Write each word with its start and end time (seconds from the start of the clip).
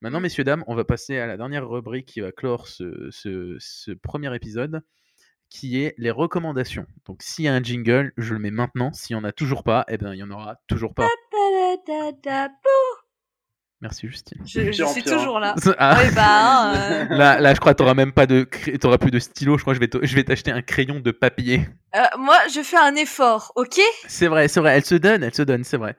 Maintenant, 0.00 0.20
messieurs, 0.20 0.44
dames, 0.44 0.64
on 0.66 0.74
va 0.74 0.84
passer 0.84 1.18
à 1.18 1.26
la 1.26 1.36
dernière 1.36 1.68
rubrique 1.68 2.06
qui 2.06 2.20
va 2.20 2.32
clore 2.32 2.68
ce, 2.68 3.08
ce- 3.10 3.56
ce 3.58 3.90
premier 3.92 4.34
épisode, 4.34 4.82
qui 5.48 5.82
est 5.82 5.94
les 5.98 6.10
recommandations. 6.10 6.86
Donc, 7.06 7.22
s'il 7.22 7.44
y 7.44 7.48
a 7.48 7.54
un 7.54 7.62
jingle, 7.62 8.12
je 8.16 8.32
le 8.34 8.38
mets 8.40 8.50
maintenant. 8.50 8.92
S'il 8.92 9.16
n'y 9.16 9.22
en 9.22 9.24
a 9.24 9.32
toujours 9.32 9.62
pas, 9.64 9.84
eh 9.88 9.96
ben, 9.96 10.12
il 10.12 10.18
y 10.18 10.22
en 10.22 10.30
aura 10.30 10.56
toujours 10.66 10.94
pas. 10.94 11.08
Merci, 13.82 14.08
Justine. 14.08 14.38
Je, 14.46 14.72
suis 14.86 15.02
toujours 15.02 15.38
là. 15.38 15.54
Ah, 15.78 16.02
bah, 16.14 16.70
hein, 16.72 16.74
euh, 16.76 17.04
là, 17.10 17.40
là, 17.40 17.54
je 17.54 17.60
crois 17.60 17.74
que 17.74 17.82
tu 17.82 17.94
même 17.94 18.12
pas 18.12 18.26
de, 18.26 18.48
t'auras 18.80 18.96
plus 18.98 19.10
de 19.10 19.18
stylo. 19.18 19.58
Je 19.58 19.62
crois 19.62 19.74
que 19.74 19.76
je 19.76 19.80
vais, 19.80 19.88
te- 19.88 20.04
je 20.04 20.14
vais 20.16 20.24
t'acheter 20.24 20.50
un 20.50 20.62
crayon 20.62 21.00
de 21.00 21.10
papier. 21.10 21.68
euh, 21.94 22.00
moi, 22.18 22.38
je 22.52 22.62
fais 22.62 22.78
un 22.78 22.94
effort, 22.96 23.52
ok? 23.54 23.78
C'est 24.08 24.28
vrai, 24.28 24.48
c'est 24.48 24.60
vrai. 24.60 24.76
Elle 24.76 24.84
se 24.84 24.94
donne, 24.94 25.22
elle 25.22 25.34
se 25.34 25.42
donne, 25.42 25.62
c'est 25.62 25.76
vrai. 25.76 25.94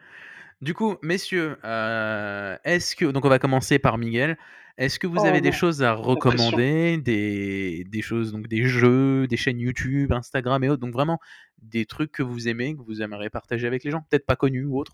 Du 0.61 0.73
coup, 0.73 0.95
messieurs, 1.03 1.57
euh, 1.63 2.57
est-ce 2.63 2.95
que 2.95 3.05
donc 3.05 3.25
on 3.25 3.29
va 3.29 3.37
commencer 3.39 3.77
par 3.77 3.97
Miguel. 3.97 4.37
Est-ce 4.79 4.99
que 4.99 5.07
vous 5.07 5.17
Oh 5.21 5.25
avez 5.25 5.41
des 5.41 5.51
choses 5.51 5.81
à 5.81 5.93
recommander, 5.93 6.97
des, 6.97 7.83
des 7.83 8.01
choses 8.01 8.31
donc 8.31 8.47
des 8.47 8.63
jeux, 8.63 9.25
des 9.27 9.37
chaînes 9.37 9.59
YouTube, 9.59 10.11
Instagram 10.11 10.63
et 10.63 10.69
autres, 10.69 10.81
donc 10.81 10.93
vraiment 10.93 11.19
des 11.61 11.85
trucs 11.85 12.11
que 12.11 12.21
vous 12.23 12.47
aimez, 12.47 12.75
que 12.75 12.81
vous 12.81 13.01
aimeriez 13.01 13.29
partager 13.31 13.65
avec 13.65 13.83
les 13.83 13.89
gens, 13.91 14.03
peut-être 14.09 14.25
pas 14.25 14.35
connus 14.35 14.65
ou 14.65 14.79
autres? 14.79 14.93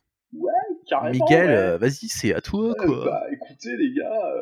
Carrément, 0.88 1.12
Miguel, 1.12 1.48
ouais. 1.48 1.56
euh, 1.56 1.78
vas-y, 1.78 2.08
c'est 2.08 2.34
à 2.34 2.42
toi 2.42 2.74
quoi. 2.76 3.06
bah, 3.06 3.24
écoutez, 3.32 3.76
les 3.78 3.94
gars. 3.94 4.10
euh, 4.36 4.42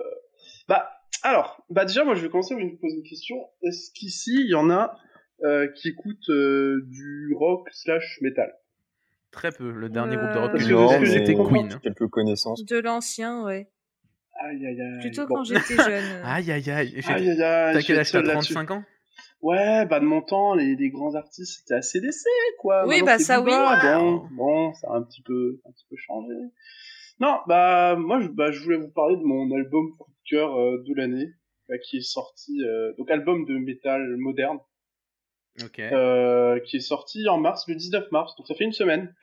Bah, 0.68 0.90
alors, 1.24 1.64
bah 1.70 1.86
déjà, 1.86 2.04
moi, 2.04 2.16
je 2.16 2.22
vais 2.22 2.30
commencer 2.30 2.56
par 2.56 2.64
vous 2.64 2.78
poser 2.78 2.98
une 2.98 3.04
question. 3.04 3.38
Est-ce 3.64 3.92
qu'ici, 3.94 4.42
il 4.42 4.50
y 4.50 4.56
en 4.56 4.70
a 4.72 4.96
qui 5.76 5.90
écoutent 5.90 6.30
du 6.30 7.34
rock 7.36 7.68
slash 7.72 8.20
metal? 8.22 8.54
Très 9.32 9.52
peu. 9.52 9.72
Le 9.72 9.90
dernier 9.90 10.16
groupe 10.18 10.30
de 10.32 10.38
Euh, 10.38 10.42
rock 10.42 10.52
que 11.00 11.06
j'ai 11.06 11.20
c'était 11.20 11.36
Queen. 11.36 11.80
Quelques 11.82 12.08
connaissances. 12.08 12.66
De 12.66 12.78
l'ancien, 12.80 13.44
ouais. 13.44 13.70
Aïe, 14.44 14.66
aïe, 14.66 14.82
aïe. 14.82 15.00
Plutôt 15.02 15.28
Bon. 15.28 15.36
quand 15.36 15.44
j'étais 15.44 15.76
jeune. 15.76 16.04
Aïe 16.24 16.52
aïe 16.52 16.70
aïe. 16.70 16.70
Aïe, 16.72 17.04
aïe, 17.08 17.30
aïe. 17.30 17.74
T'as 17.74 17.82
quel 17.82 18.00
âge 18.00 18.12
T'as 18.12 18.20
seul 18.20 18.26
là-dessus. 18.26 18.54
35 18.54 18.72
ans? 18.72 18.84
Ouais, 19.42 19.86
bah 19.88 20.00
de 20.00 20.06
mon 20.06 20.22
temps, 20.22 20.54
les, 20.54 20.76
les 20.76 20.90
grands 20.90 21.16
artistes, 21.16 21.60
c'était 21.62 21.74
ACDC, 21.76 22.26
quoi. 22.60 22.84
Oui, 22.88 23.02
Maintenant, 23.02 23.06
bah, 23.06 23.20
ça, 23.20 23.42
oui. 23.42 23.52
Bon, 23.52 24.28
bon, 24.32 24.74
ça 24.76 24.88
a 24.92 24.98
un 24.98 25.02
petit 25.04 25.22
peu, 25.24 25.60
un 25.68 25.72
petit 25.72 25.86
peu 25.90 25.96
changé. 25.98 26.34
Non, 27.20 27.38
bah 27.48 27.96
moi, 27.98 28.20
je, 28.22 28.28
bah, 28.28 28.52
je 28.52 28.62
voulais 28.64 28.78
vous 28.78 28.90
parler 28.90 29.16
de 29.16 29.24
mon 29.24 29.52
album 29.56 29.96
coup 29.98 30.12
de 30.12 30.30
cœur 30.30 30.56
euh, 30.60 30.84
de 30.88 30.94
l'année, 30.96 31.28
bah, 31.70 31.78
qui 31.80 31.98
est 31.98 32.02
sorti, 32.02 32.64
euh, 32.64 32.94
donc 32.98 33.10
album 33.10 33.46
de 33.46 33.58
métal 33.58 34.16
moderne, 34.18 34.58
Ok. 35.64 35.80
euh, 35.80 36.60
qui 36.62 36.78
est 36.78 36.82
sorti 36.82 37.28
en 37.28 37.38
mars, 37.38 37.68
le 37.68 37.76
19 37.76 38.12
mars, 38.12 38.36
donc 38.38 38.48
ça 38.48 38.56
fait 38.56 38.64
une 38.64 38.72
semaine. 38.74 39.14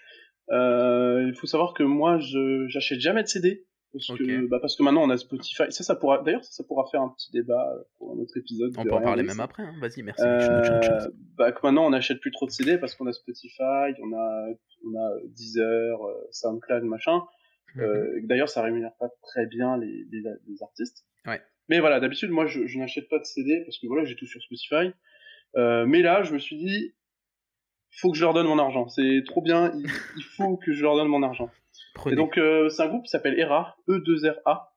Euh, 0.51 1.25
il 1.29 1.35
faut 1.35 1.47
savoir 1.47 1.75
que 1.75 1.83
moi, 1.83 2.19
je 2.19 2.67
j'achète 2.69 3.01
jamais 3.01 3.23
de 3.23 3.29
CD. 3.29 3.65
Parce, 3.91 4.07
que, 4.19 4.47
bah, 4.49 4.59
parce 4.61 4.77
que 4.77 4.83
maintenant 4.83 5.03
on 5.03 5.09
a 5.09 5.17
Spotify. 5.17 5.65
Ça, 5.71 5.83
ça 5.83 5.97
pourra. 5.97 6.23
D'ailleurs, 6.23 6.45
ça, 6.45 6.51
ça 6.53 6.65
pourra 6.65 6.85
faire 6.91 7.01
un 7.01 7.09
petit 7.09 7.33
débat 7.33 7.67
pour 7.97 8.13
un 8.13 8.19
autre 8.19 8.37
épisode. 8.37 8.75
On 8.77 8.85
peut 8.85 8.93
en 8.93 9.01
parler 9.01 9.23
même 9.23 9.41
après. 9.41 9.63
hein. 9.63 9.73
Vas-y, 9.81 10.03
merci. 10.03 10.23
Euh, 10.27 11.09
bah, 11.39 11.53
que 11.53 11.61
maintenant 11.63 11.87
on 11.87 11.91
n'achète 11.91 12.21
plus 12.21 12.31
trop 12.31 12.45
de 12.45 12.51
CD 12.51 12.77
parce 12.77 12.95
qu'on 12.95 13.07
a 13.07 13.13
Spotify, 13.15 13.95
on 14.03 14.13
a, 14.13 14.47
on 14.87 14.95
a 14.95 15.11
Deezer, 15.29 15.99
SoundCloud, 16.33 16.83
machin. 16.85 17.23
Mhm. 17.77 17.83
Euh, 17.83 18.21
D'ailleurs, 18.25 18.51
ça 18.51 18.61
rémunère 18.63 18.93
pas 19.01 19.09
très 19.23 19.47
bien 19.47 19.79
les, 19.79 20.07
les, 20.13 20.23
les 20.47 20.63
artistes. 20.63 21.05
Ouais. 21.27 21.41
Mais 21.71 21.81
voilà, 21.81 21.99
d'habitude, 21.99 22.31
moi, 22.31 22.45
je, 22.47 22.67
je 22.67 22.79
n'achète 22.79 23.09
pas 23.09 23.19
de 23.19 23.25
CD 23.25 23.63
parce 23.65 23.79
que 23.79 23.87
voilà, 23.87 24.05
j'ai 24.05 24.17
tout 24.17 24.27
sur 24.27 24.43
Spotify. 24.43 24.93
Euh, 25.57 25.87
mais 25.87 26.03
là, 26.03 26.23
je 26.23 26.33
me 26.33 26.39
suis 26.39 26.57
dit, 26.57 26.95
faut 27.91 28.11
que 28.11 28.17
je 28.17 28.23
leur 28.23 28.35
donne 28.35 28.47
mon 28.47 28.59
argent. 28.59 28.89
C'est 28.89 29.23
trop 29.27 29.43
bien, 29.43 29.73
il, 29.75 29.87
il 30.17 30.23
faut 30.23 30.57
que 30.57 30.73
je 30.73 30.83
leur 30.83 30.97
donne 30.97 31.09
mon 31.09 31.23
argent. 31.23 31.51
Prenez. 31.95 32.15
Et 32.15 32.17
donc, 32.17 32.39
euh, 32.39 32.69
c'est 32.69 32.83
un 32.83 32.89
groupe 32.89 33.05
qui 33.05 33.11
s'appelle 33.11 33.39
ERA, 33.39 33.77
E2RA. 33.89 34.69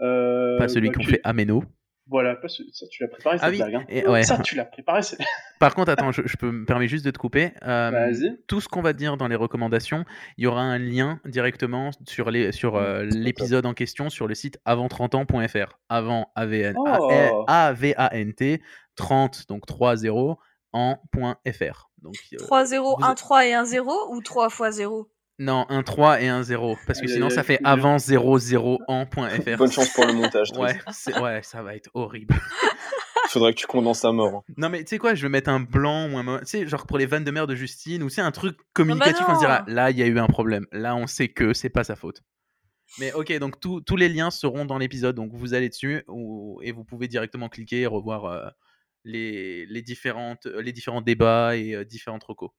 Euh, 0.00 0.58
pas 0.58 0.68
celui 0.68 0.88
bah, 0.88 0.94
qu'on 0.96 1.04
fait 1.04 1.20
à 1.22 1.32
Méno. 1.32 1.62
Voilà, 2.08 2.36
ça, 2.48 2.86
tu 2.90 3.02
l'as 3.02 3.08
préparé, 3.08 3.38
cette 3.38 3.46
Ah 3.46 3.50
oui, 3.50 3.56
blague. 3.58 3.74
Hein. 3.76 3.84
et- 3.88 4.06
ouais. 4.06 4.22
Ça, 4.24 4.38
tu 4.38 4.56
l'as 4.56 4.64
préparé. 4.64 5.00
Par 5.60 5.74
contre, 5.74 5.90
attends, 5.92 6.10
je, 6.12 6.22
je 6.24 6.36
peux 6.36 6.50
me 6.50 6.64
permets 6.64 6.88
juste 6.88 7.04
de 7.04 7.10
te 7.12 7.18
couper. 7.18 7.52
Euh, 7.62 7.90
Vas-y. 7.90 8.36
tout 8.48 8.60
ce 8.60 8.68
qu'on 8.68 8.82
va 8.82 8.92
dire 8.92 9.16
dans 9.16 9.28
les 9.28 9.36
recommandations, 9.36 10.04
il 10.36 10.44
y 10.44 10.46
aura 10.48 10.62
un 10.62 10.78
lien 10.78 11.20
directement 11.24 11.90
sur 12.08 12.30
les 12.32 12.50
sur 12.52 12.74
euh, 12.76 13.04
l'épisode 13.04 13.64
en 13.66 13.72
question 13.74 14.10
sur 14.10 14.26
le 14.26 14.34
site 14.34 14.58
avant30ans.fr. 14.64 15.78
Avant 15.88 16.32
AVN, 16.34 16.74
Oh. 16.76 17.44
A-V-A-N-T 17.46 18.60
30 18.96 19.48
donc 19.48 19.64
30 19.66 20.38
en 20.72 20.98
point 21.12 21.36
.fr. 21.50 21.90
Donc 22.02 22.14
euh, 22.32 22.36
3 22.38 22.64
0, 22.64 22.96
vous- 22.98 23.04
1 23.04 23.14
3 23.14 23.46
et 23.46 23.54
1 23.54 23.64
0 23.64 23.92
ou 24.14 24.20
3 24.22 24.50
fois 24.50 24.70
0 24.72 25.08
non, 25.42 25.66
un 25.68 25.82
3 25.82 26.20
et 26.22 26.28
un 26.28 26.42
0 26.42 26.76
parce 26.86 27.00
que 27.00 27.06
sinon 27.06 27.28
ça 27.30 27.42
fait 27.42 27.58
dur. 27.58 27.66
avant 27.68 27.98
00 27.98 28.78
en 28.88 29.06
point 29.06 29.28
.fr. 29.30 29.56
Bonne 29.56 29.70
chance 29.72 29.90
pour 29.90 30.06
le 30.06 30.12
montage. 30.12 30.50
Ouais, 30.56 30.78
c'est- 30.92 31.18
ouais, 31.18 31.42
ça 31.42 31.62
va 31.62 31.74
être 31.74 31.90
horrible. 31.94 32.34
Faudrait 33.28 33.54
que 33.54 33.58
tu 33.60 33.66
condenses 33.66 34.04
à 34.04 34.12
mort. 34.12 34.34
hein. 34.48 34.52
Non 34.58 34.68
mais 34.68 34.80
tu 34.84 34.88
sais 34.90 34.98
quoi, 34.98 35.14
je 35.14 35.22
vais 35.22 35.28
mettre 35.30 35.48
un 35.48 35.60
blanc 35.60 36.10
ou 36.10 36.18
un 36.18 36.38
tu 36.40 36.46
sais 36.46 36.66
genre 36.68 36.86
pour 36.86 36.98
les 36.98 37.06
vannes 37.06 37.24
de 37.24 37.30
mère 37.30 37.46
de 37.46 37.54
Justine 37.54 38.02
ou 38.02 38.08
c'est 38.10 38.20
un 38.20 38.30
truc 38.30 38.58
communicatif 38.74 39.24
on 39.26 39.34
se 39.34 39.40
dira 39.40 39.64
non. 39.66 39.74
là 39.74 39.90
il 39.90 39.96
y 39.98 40.02
a 40.02 40.06
eu 40.06 40.18
un 40.18 40.26
problème, 40.26 40.66
là 40.72 40.94
on 40.96 41.06
sait 41.06 41.28
que 41.28 41.54
c'est 41.54 41.70
pas 41.70 41.84
sa 41.84 41.96
faute. 41.96 42.22
Mais 42.98 43.12
ok 43.14 43.32
donc 43.38 43.58
tous- 43.58 43.80
tous 43.80 43.96
les 43.96 44.10
liens 44.10 44.30
seront 44.30 44.66
dans 44.66 44.76
l'épisode 44.76 45.16
donc 45.16 45.32
vous 45.32 45.54
allez 45.54 45.70
dessus 45.70 46.04
ou- 46.08 46.60
et 46.62 46.72
vous 46.72 46.84
pouvez 46.84 47.08
directement 47.08 47.48
cliquer 47.48 47.80
et 47.82 47.86
revoir 47.86 48.26
euh, 48.26 48.48
les, 49.04 49.64
les 49.66 49.80
différentes 49.82 50.44
euh, 50.46 50.60
les 50.60 50.72
différents 50.72 51.00
débats 51.00 51.56
et 51.56 51.74
euh, 51.74 51.84
différentes 51.86 52.24
recos. 52.24 52.50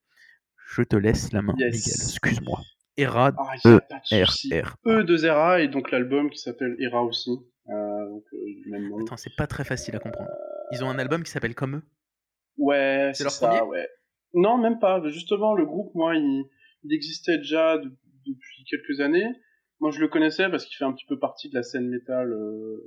Je 0.75 0.81
te 0.83 0.95
laisse 0.95 1.31
la 1.33 1.41
main 1.41 1.53
Yes. 1.57 1.73
Miguel, 1.75 1.93
excuse-moi. 2.09 2.59
Era 2.97 3.31
Ah, 3.37 3.55
de 3.63 4.61
R. 4.61 4.75
E 4.85 5.03
de 5.03 5.17
Zera 5.17 5.61
et 5.61 5.67
donc 5.67 5.91
l'album 5.91 6.29
qui 6.29 6.37
s'appelle 6.39 6.75
Era 6.79 7.03
aussi. 7.03 7.31
Euh, 7.69 8.09
donc, 8.09 8.23
euh, 8.33 8.37
du 8.63 8.69
même 8.69 8.89
nom. 8.89 8.99
Attends, 9.01 9.17
c'est 9.17 9.35
pas 9.35 9.47
très 9.47 9.63
facile 9.63 9.95
à 9.95 9.99
comprendre. 9.99 10.29
Ils 10.71 10.83
ont 10.83 10.89
un 10.89 10.99
album 10.99 11.23
qui 11.23 11.31
s'appelle 11.31 11.55
comme 11.55 11.77
eux? 11.77 11.83
Ouais, 12.57 13.11
C'est 13.13 13.19
c'est 13.19 13.23
leur 13.23 13.33
ça, 13.33 13.47
premier? 13.49 13.61
ouais. 13.69 13.87
Non, 14.33 14.57
même 14.57 14.79
pas. 14.79 15.01
Justement, 15.09 15.53
le 15.55 15.65
groupe, 15.65 15.93
moi, 15.95 16.15
il, 16.15 16.45
il 16.83 16.93
existait 16.93 17.37
déjà 17.37 17.77
de- 17.77 17.91
depuis 18.25 18.63
quelques 18.69 18.99
années. 18.99 19.27
Moi, 19.79 19.91
je 19.91 19.99
le 19.99 20.07
connaissais 20.07 20.49
parce 20.49 20.65
qu'il 20.65 20.75
fait 20.77 20.85
un 20.85 20.93
petit 20.93 21.05
peu 21.05 21.17
partie 21.19 21.49
de 21.49 21.55
la 21.55 21.63
scène 21.63 21.87
métal 21.89 22.31
euh, 22.31 22.77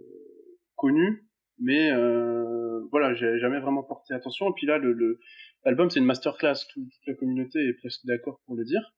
connue, 0.76 1.28
mais 1.58 1.90
euh, 1.92 2.80
voilà, 2.90 3.14
j'ai 3.14 3.38
jamais 3.38 3.60
vraiment 3.60 3.82
porté 3.82 4.14
attention. 4.14 4.48
Et 4.50 4.52
puis 4.54 4.66
là, 4.66 4.78
le 4.78 4.92
le- 4.92 5.18
l'album, 5.66 5.90
c'est 5.90 6.00
une 6.00 6.06
masterclass. 6.06 6.54
Tout- 6.72 6.80
toute 6.80 7.06
la 7.06 7.14
communauté 7.14 7.58
est 7.58 7.74
presque 7.74 8.06
d'accord 8.06 8.40
pour 8.46 8.56
le 8.56 8.64
dire. 8.64 8.94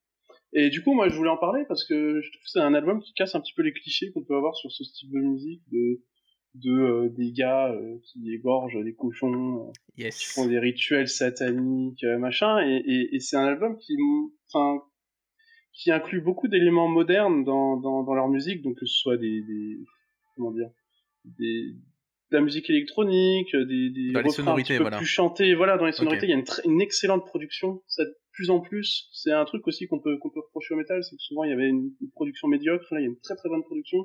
Et 0.52 0.70
du 0.70 0.82
coup, 0.82 0.94
moi, 0.94 1.08
je 1.08 1.16
voulais 1.16 1.28
en 1.30 1.36
parler 1.36 1.64
parce 1.66 1.84
que 1.84 2.20
je 2.22 2.30
trouve 2.30 2.42
que 2.42 2.50
c'est 2.50 2.60
un 2.60 2.74
album 2.74 3.00
qui 3.00 3.12
casse 3.14 3.34
un 3.34 3.40
petit 3.40 3.52
peu 3.54 3.62
les 3.62 3.72
clichés 3.72 4.10
qu'on 4.12 4.22
peut 4.24 4.36
avoir 4.36 4.54
sur 4.54 4.70
ce 4.70 4.84
style 4.84 5.10
de 5.10 5.18
musique 5.18 5.62
de 5.72 6.00
de 6.54 6.72
euh, 6.72 7.08
des 7.10 7.30
gars 7.30 7.70
euh, 7.70 7.98
qui 8.04 8.32
égorgent 8.32 8.82
des 8.82 8.94
cochons, 8.94 9.68
euh, 9.68 9.72
qui 10.10 10.24
font 10.34 10.46
des 10.46 10.58
rituels 10.58 11.06
sataniques, 11.06 12.02
euh, 12.04 12.18
machin. 12.18 12.66
Et, 12.66 12.76
et, 12.86 13.14
et 13.14 13.20
c'est 13.20 13.36
un 13.36 13.44
album 13.44 13.76
qui, 13.76 13.94
enfin, 14.52 14.82
qui 15.74 15.92
inclut 15.92 16.22
beaucoup 16.22 16.48
d'éléments 16.48 16.88
modernes 16.88 17.44
dans, 17.44 17.76
dans, 17.76 18.02
dans 18.02 18.14
leur 18.14 18.28
musique, 18.28 18.62
donc 18.62 18.76
que 18.78 18.86
ce 18.86 18.96
soit 18.96 19.18
des, 19.18 19.42
des 19.42 19.78
comment 20.34 20.50
dire, 20.50 20.70
des 21.26 21.74
de 22.30 22.36
la 22.36 22.42
musique 22.42 22.68
électronique, 22.70 23.54
des, 23.54 23.90
des 23.90 24.12
Dans 24.12 24.20
les 24.20 24.26
refrains 24.28 24.28
un 24.28 24.30
sonorités, 24.46 24.68
petit 24.74 24.76
peu 24.78 24.82
voilà. 24.84 24.96
plus 24.98 25.06
chantés, 25.06 25.54
voilà, 25.54 25.78
dans 25.78 25.86
les 25.86 25.92
sonorités, 25.92 26.26
il 26.26 26.30
y 26.30 26.32
a 26.34 26.36
une, 26.36 26.44
une 26.72 26.80
excellente 26.80 27.24
production. 27.26 27.82
Ça, 27.86 28.04
de 28.04 28.14
plus 28.32 28.50
en 28.50 28.60
plus, 28.60 29.08
c'est 29.12 29.32
un 29.32 29.44
truc 29.44 29.66
aussi 29.66 29.86
qu'on 29.88 29.98
peut 30.00 30.16
qu'on 30.18 30.30
peut 30.30 30.40
reprocher 30.40 30.74
au 30.74 30.76
métal, 30.76 31.02
c'est 31.02 31.16
que 31.16 31.22
souvent 31.22 31.44
il 31.44 31.50
y 31.50 31.52
avait 31.52 31.68
une, 31.68 31.90
une 32.00 32.10
production 32.10 32.46
médiocre, 32.48 32.86
là 32.92 33.00
il 33.00 33.04
y 33.04 33.06
a 33.06 33.08
une 33.08 33.18
très 33.20 33.34
très 33.36 33.48
bonne 33.48 33.62
production. 33.64 33.98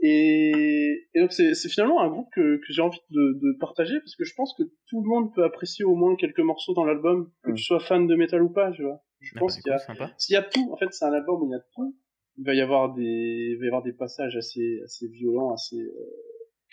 Et, 0.00 1.08
et 1.14 1.20
donc 1.20 1.32
c'est 1.32 1.54
c'est 1.54 1.68
finalement 1.68 2.00
un 2.00 2.08
groupe 2.08 2.28
que, 2.32 2.58
que 2.58 2.66
j'ai 2.72 2.82
envie 2.82 3.00
de, 3.10 3.32
de 3.42 3.58
partager 3.58 3.98
parce 3.98 4.14
que 4.14 4.24
je 4.24 4.32
pense 4.36 4.54
que 4.56 4.62
tout 4.88 5.02
le 5.02 5.08
monde 5.08 5.34
peut 5.34 5.42
apprécier 5.42 5.84
au 5.84 5.96
moins 5.96 6.14
quelques 6.14 6.38
morceaux 6.40 6.72
dans 6.74 6.84
l'album, 6.84 7.32
que 7.42 7.50
Mm. 7.50 7.54
tu 7.54 7.64
sois 7.64 7.80
fan 7.80 8.06
de 8.06 8.14
métal 8.14 8.42
ou 8.42 8.50
pas, 8.50 8.70
tu 8.70 8.82
vois. 8.84 9.00
Je 9.20 9.32
Ah, 9.34 9.40
pense 9.40 9.56
bah, 9.56 9.60
qu'il 9.62 9.72
y 9.72 10.02
a 10.04 10.14
s'il 10.18 10.34
y 10.34 10.36
a 10.36 10.42
tout, 10.42 10.70
en 10.72 10.76
fait, 10.76 10.86
c'est 10.92 11.04
un 11.04 11.12
album 11.12 11.42
où 11.42 11.46
il 11.46 11.50
y 11.50 11.54
a 11.56 11.64
tout. 11.74 11.96
Il 12.36 12.44
va 12.44 12.54
y 12.54 12.60
avoir 12.60 12.94
des, 12.94 13.02
il 13.02 13.58
va 13.58 13.64
y 13.64 13.66
avoir 13.68 13.82
des 13.82 13.92
passages 13.92 14.36
assez, 14.36 14.78
assez 14.84 15.08
violents, 15.08 15.52
assez 15.52 15.74
euh, 15.80 16.12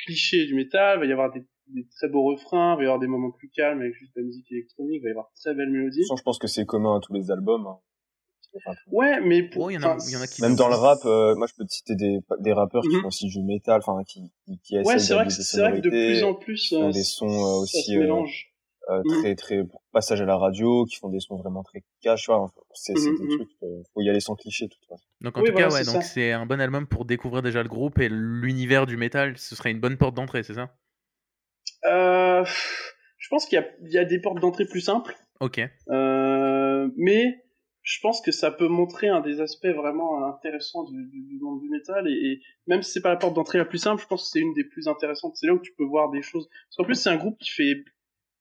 clichés 0.05 0.45
du 0.45 0.53
métal. 0.55 0.97
Il 0.97 0.99
va 1.01 1.05
y 1.07 1.11
avoir 1.11 1.31
des, 1.31 1.43
des 1.67 1.87
très 1.87 2.07
beaux 2.07 2.23
refrains. 2.23 2.73
Il 2.75 2.77
va 2.77 2.83
y 2.83 2.85
avoir 2.85 2.99
des 2.99 3.07
moments 3.07 3.31
plus 3.31 3.49
calmes 3.49 3.81
avec 3.81 3.93
juste 3.95 4.15
de 4.15 4.21
la 4.21 4.27
musique 4.27 4.51
électronique. 4.51 4.99
Il 5.01 5.03
va 5.03 5.07
y 5.09 5.11
avoir 5.11 5.25
de 5.29 5.35
très 5.39 5.53
belles 5.55 5.71
mélodies. 5.71 6.03
je 6.15 6.21
pense 6.23 6.39
que 6.39 6.47
c'est 6.47 6.65
commun 6.65 6.97
à 6.97 6.99
tous 6.99 7.13
les 7.13 7.31
albums. 7.31 7.65
hein. 7.67 7.77
Enfin, 8.57 8.71
Ouais, 8.89 9.19
mais 9.19 9.43
pour, 9.43 9.63
Oh, 9.63 9.69
il 9.69 9.73
y 9.73 9.77
en 9.77 9.81
a- 9.83 9.95
enfin, 9.95 10.05
il 10.07 10.13
y 10.13 10.15
en 10.15 10.21
a 10.21 10.27
qui- 10.27 10.41
Même 10.41 10.55
dans 10.55 10.69
le 10.69 10.75
rap, 10.75 10.99
euh, 11.05 11.35
moi 11.35 11.45
je 11.45 11.53
peux 11.57 11.65
te 11.65 11.73
citer 11.73 11.95
des, 11.95 12.19
des 12.39 12.53
rappeurs 12.53 12.83
qui 12.83 12.95
Mhm. 12.95 13.01
font 13.01 13.07
aussi 13.09 13.27
du 13.27 13.41
métal, 13.43 13.81
enfin 13.85 14.01
qui, 14.07 14.31
qui, 14.45 14.59
qui 14.63 14.75
Ouais, 14.75 14.95
essayent 14.95 14.99
c'est 15.01 15.13
vrai 15.13 15.25
que 15.25 15.59
vrai 15.59 15.81
que 15.81 15.83
de 15.83 15.89
plus 15.89 16.23
en 16.23 16.33
plus, 16.35 16.71
euh, 16.71 16.89
des 16.91 17.03
sons 17.03 17.27
euh, 17.27 17.37
ça 17.37 17.57
aussi 17.63 17.83
se 17.83 17.91
euh, 17.97 17.99
mélange. 17.99 18.54
Euh, 18.89 19.01
Mhm. 19.03 19.21
très 19.21 19.35
très 19.35 19.63
passage 19.91 20.21
à 20.21 20.25
la 20.25 20.37
radio, 20.37 20.85
qui 20.85 20.97
font 20.97 21.09
des 21.09 21.19
sons 21.19 21.37
vraiment 21.37 21.63
très 21.63 21.83
cash. 22.01 22.29
enfin, 22.29 22.51
C'est 22.73 22.93
Mhm, 22.93 23.15
des 23.17 23.23
mhm. 23.23 23.29
trucs, 23.29 23.49
euh, 23.63 23.83
faut 23.93 24.01
y 24.01 24.09
aller 24.09 24.19
sans 24.19 24.35
cliché 24.35 24.65
de 24.65 24.71
toute 24.71 24.85
façon. 24.85 25.03
Donc 25.21 25.37
en 25.37 25.41
Oui, 25.41 25.47
tout 25.47 25.53
voilà, 25.53 25.67
cas, 25.69 25.73
ouais, 25.73 25.83
c'est 25.83 25.93
donc 25.93 26.03
c'est 26.03 26.31
un 26.31 26.45
bon 26.45 26.59
album 26.61 26.87
pour 26.87 27.05
découvrir 27.05 27.41
déjà 27.41 27.63
le 27.63 27.69
groupe 27.69 27.99
et 27.99 28.09
l'univers 28.09 28.85
du 28.85 28.97
métal. 28.97 29.37
Ce 29.37 29.55
serait 29.55 29.71
une 29.71 29.79
bonne 29.79 29.97
porte 29.97 30.15
d'entrée, 30.15 30.43
c'est 30.43 30.53
ça? 30.53 30.69
Euh, 31.85 32.43
je 33.17 33.27
pense 33.29 33.45
qu'il 33.45 33.59
y 33.59 33.61
a, 33.61 33.65
il 33.83 33.91
y 33.91 33.97
a 33.97 34.05
des 34.05 34.19
portes 34.19 34.39
d'entrée 34.39 34.65
plus 34.65 34.81
simples. 34.81 35.15
Ok. 35.39 35.61
Euh, 35.89 36.89
mais 36.97 37.43
je 37.83 37.99
pense 38.01 38.21
que 38.21 38.31
ça 38.31 38.51
peut 38.51 38.67
montrer 38.67 39.09
un 39.09 39.21
des 39.21 39.41
aspects 39.41 39.67
vraiment 39.67 40.25
intéressants 40.27 40.83
du, 40.85 41.07
du, 41.11 41.37
monde 41.39 41.59
du 41.61 41.69
métal 41.69 42.07
et, 42.07 42.41
même 42.67 42.81
si 42.81 42.91
c'est 42.91 43.01
pas 43.01 43.09
la 43.09 43.17
porte 43.17 43.35
d'entrée 43.35 43.59
la 43.59 43.65
plus 43.65 43.77
simple, 43.77 44.01
je 44.01 44.07
pense 44.07 44.23
que 44.23 44.29
c'est 44.29 44.39
une 44.39 44.53
des 44.53 44.63
plus 44.63 44.87
intéressantes. 44.87 45.35
C'est 45.35 45.45
là 45.47 45.53
où 45.53 45.59
tu 45.59 45.73
peux 45.77 45.83
voir 45.85 46.09
des 46.09 46.21
choses. 46.23 46.47
Parce 46.49 46.77
qu'en 46.77 46.83
plus 46.83 46.95
c'est 46.95 47.09
un 47.09 47.17
groupe 47.17 47.37
qui 47.39 47.51
fait 47.51 47.83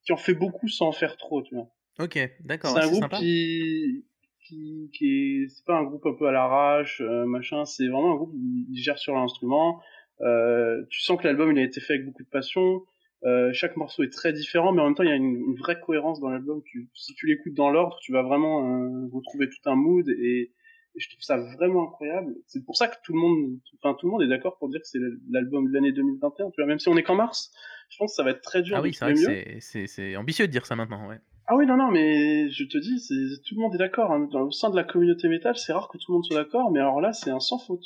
qui 0.05 0.13
en 0.13 0.17
fait 0.17 0.35
beaucoup 0.35 0.69
sans 0.69 0.89
en 0.89 0.93
faire 0.93 1.17
trop, 1.17 1.43
tu 1.43 1.55
vois. 1.55 1.69
Ok, 1.99 2.19
d'accord. 2.41 2.71
C'est 2.71 2.85
un 2.85 2.91
groupe 2.91 3.09
qui 3.19 4.05
qui, 4.47 4.91
qui 4.93 5.07
est 5.07 5.49
c'est 5.49 5.65
pas 5.65 5.77
un 5.77 5.85
groupe 5.85 6.05
un 6.07 6.15
peu 6.15 6.27
à 6.27 6.33
l'arrache, 6.33 7.01
euh, 7.01 7.25
machin. 7.25 7.65
C'est 7.65 7.89
vraiment 7.89 8.13
un 8.13 8.17
groupe 8.17 8.33
qui 8.33 8.77
gère 8.77 8.99
sur 8.99 9.15
l'instrument. 9.15 9.81
Euh, 10.21 10.85
tu 10.91 11.01
sens 11.01 11.19
que 11.19 11.25
l'album 11.25 11.51
il 11.53 11.59
a 11.59 11.63
été 11.63 11.81
fait 11.81 11.95
avec 11.95 12.07
beaucoup 12.07 12.23
de 12.23 12.29
passion. 12.29 12.83
Euh, 13.25 13.53
chaque 13.55 13.77
morceau 13.77 14.03
est 14.03 14.13
très 14.13 14.33
différent, 14.33 14.73
mais 14.73 14.83
en 14.83 14.87
même 14.87 14.95
temps, 14.95 15.03
il 15.03 15.09
y 15.09 15.13
a 15.13 15.17
une, 15.17 15.37
une 15.37 15.57
vraie 15.57 15.81
cohérence 15.81 16.21
dans 16.21 16.29
l'album. 16.29 16.63
Si 16.95 17.15
tu 17.15 17.27
l'écoutes 17.27 17.55
dans 17.55 17.71
l'ordre, 17.71 17.97
tu 18.03 18.13
vas 18.13 18.23
vraiment 18.23 18.69
euh, 18.69 19.09
retrouver 19.13 19.49
tout 19.49 19.71
un 19.71 19.77
mood 19.77 20.09
et, 20.09 20.53
et, 20.95 21.01
je 21.01 21.09
trouve 21.11 21.23
ça 21.23 21.37
vraiment 21.37 21.89
incroyable. 21.89 22.35
C'est 22.47 22.65
pour 22.65 22.77
ça 22.77 22.89
que 22.89 22.97
tout 23.05 23.13
le 23.13 23.19
monde, 23.19 23.59
enfin 23.83 23.97
tout 23.99 24.07
le 24.07 24.13
monde 24.13 24.23
est 24.23 24.29
d'accord 24.29 24.57
pour 24.59 24.69
dire 24.69 24.81
que 24.81 24.87
c'est 24.87 24.99
l'album 25.31 25.69
de 25.69 25.73
l'année 25.73 25.93
2021. 25.93 26.51
Tu 26.51 26.61
vois, 26.61 26.67
même 26.67 26.79
si 26.79 26.89
on 26.89 26.97
est 26.97 27.03
qu'en 27.03 27.17
mars, 27.17 27.51
je 27.91 27.99
pense 27.99 28.13
que 28.13 28.17
ça 28.17 28.23
va 28.23 28.31
être 28.31 28.43
très 28.43 28.63
dur. 28.63 28.77
Ah 28.77 28.83
oui, 28.83 28.95
c'est 28.95 29.13
vrai 29.13 29.59
c'est 29.61 30.17
ambitieux 30.17 30.47
de 30.47 30.53
dire 30.53 30.67
ça 30.67 30.77
maintenant, 30.77 31.09
ouais. 31.09 31.21
Ah 31.47 31.57
oui, 31.57 31.67
non, 31.67 31.77
non, 31.77 31.91
mais 31.91 32.49
je 32.51 32.65
te 32.65 32.79
dis, 32.79 32.99
c'est 33.01 33.43
tout 33.47 33.55
le 33.55 33.61
monde 33.61 33.75
est 33.75 33.79
d'accord. 33.79 34.13
Hein. 34.13 34.29
Au 34.33 34.51
sein 34.51 34.71
de 34.71 34.77
la 34.77 34.85
communauté 34.85 35.29
métal, 35.29 35.57
c'est 35.57 35.75
rare 35.75 35.89
que 35.89 35.99
tout 35.99 36.11
le 36.11 36.15
monde 36.15 36.25
soit 36.25 36.37
d'accord, 36.37 36.71
mais 36.71 36.81
alors 36.81 37.01
là, 37.03 37.13
c'est 37.13 37.31
un 37.31 37.41
sans 37.41 37.59
faute. 37.59 37.85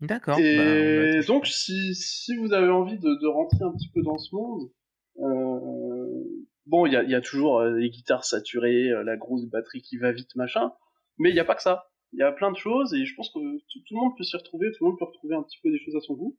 D'accord. 0.00 0.38
Et 0.38 1.16
bah, 1.18 1.26
donc, 1.26 1.46
si, 1.46 1.94
si 1.94 2.36
vous 2.36 2.52
avez 2.52 2.70
envie 2.70 2.98
de, 2.98 3.20
de, 3.20 3.26
rentrer 3.26 3.64
un 3.64 3.72
petit 3.72 3.90
peu 3.94 4.02
dans 4.02 4.18
ce 4.18 4.34
monde, 4.34 4.70
euh, 5.18 6.24
bon, 6.66 6.86
il 6.86 6.92
y 6.92 6.96
a, 6.96 7.02
y 7.02 7.14
a, 7.14 7.20
toujours 7.20 7.60
euh, 7.60 7.78
les 7.78 7.90
guitares 7.90 8.24
saturées, 8.24 8.90
euh, 8.90 9.02
la 9.02 9.16
grosse 9.16 9.46
batterie 9.46 9.82
qui 9.82 9.96
va 9.96 10.12
vite, 10.12 10.34
machin, 10.36 10.72
mais 11.18 11.30
il 11.30 11.34
n'y 11.34 11.40
a 11.40 11.44
pas 11.44 11.54
que 11.54 11.62
ça. 11.62 11.89
Il 12.12 12.18
y 12.18 12.22
a 12.22 12.32
plein 12.32 12.50
de 12.50 12.56
choses, 12.56 12.92
et 12.94 13.04
je 13.04 13.14
pense 13.14 13.30
que 13.30 13.38
tout, 13.38 13.80
le 13.90 13.96
monde 13.96 14.12
peut 14.16 14.24
s'y 14.24 14.36
retrouver, 14.36 14.70
tout 14.72 14.84
le 14.84 14.90
monde 14.90 14.98
peut 14.98 15.04
retrouver 15.04 15.36
un 15.36 15.42
petit 15.42 15.58
peu 15.62 15.70
des 15.70 15.78
choses 15.78 15.96
à 15.96 16.00
son 16.00 16.14
goût. 16.14 16.36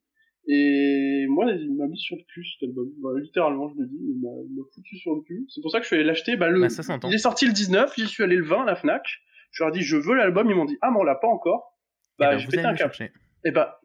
Et 0.48 1.28
moi, 1.30 1.46
il 1.52 1.76
m'a 1.76 1.88
mis 1.88 2.00
sur 2.00 2.18
le 2.18 2.24
cul 2.34 2.44
cet 2.44 2.68
album. 2.68 2.90
Bah, 2.98 3.10
littéralement, 3.22 3.70
je 3.70 3.82
le 3.82 3.88
dis, 3.88 3.98
il 4.00 4.22
m'a 4.22 4.64
foutu 4.74 4.98
sur 4.98 5.14
le 5.16 5.22
cul. 5.22 5.46
C'est 5.50 5.62
pour 5.62 5.72
ça 5.72 5.78
que 5.78 5.84
je 5.84 5.88
suis 5.88 5.96
allé 5.96 6.06
l'acheter. 6.06 6.36
Bah, 6.36 6.50
le... 6.50 6.60
Bah, 6.60 6.68
il 7.04 7.14
est 7.14 7.18
sorti 7.20 7.46
le 7.46 7.54
19, 7.54 7.94
j'y 7.96 8.08
suis 8.08 8.24
allé 8.24 8.36
le 8.36 8.46
20 8.46 8.64
à 8.64 8.66
la 8.66 8.76
Fnac. 8.76 9.06
Je 9.52 9.64
leur 9.64 9.74
ai 9.74 9.78
dit, 9.78 9.84
je 9.84 9.98
veux 9.98 10.16
l'album. 10.16 10.50
Ils 10.50 10.56
m'ont 10.56 10.66
dit, 10.66 10.78
ah, 10.82 10.90
mais 10.92 10.98
on 11.00 11.04
l'a 11.04 11.16
pas 11.16 11.28
encore. 11.28 11.78
Bah, 12.18 12.38
je 12.38 12.50
vais 12.50 12.64
un 12.64 12.74
cap. 12.74 12.94
Et 13.00 13.10
eh 13.46 13.52
bah, 13.52 13.82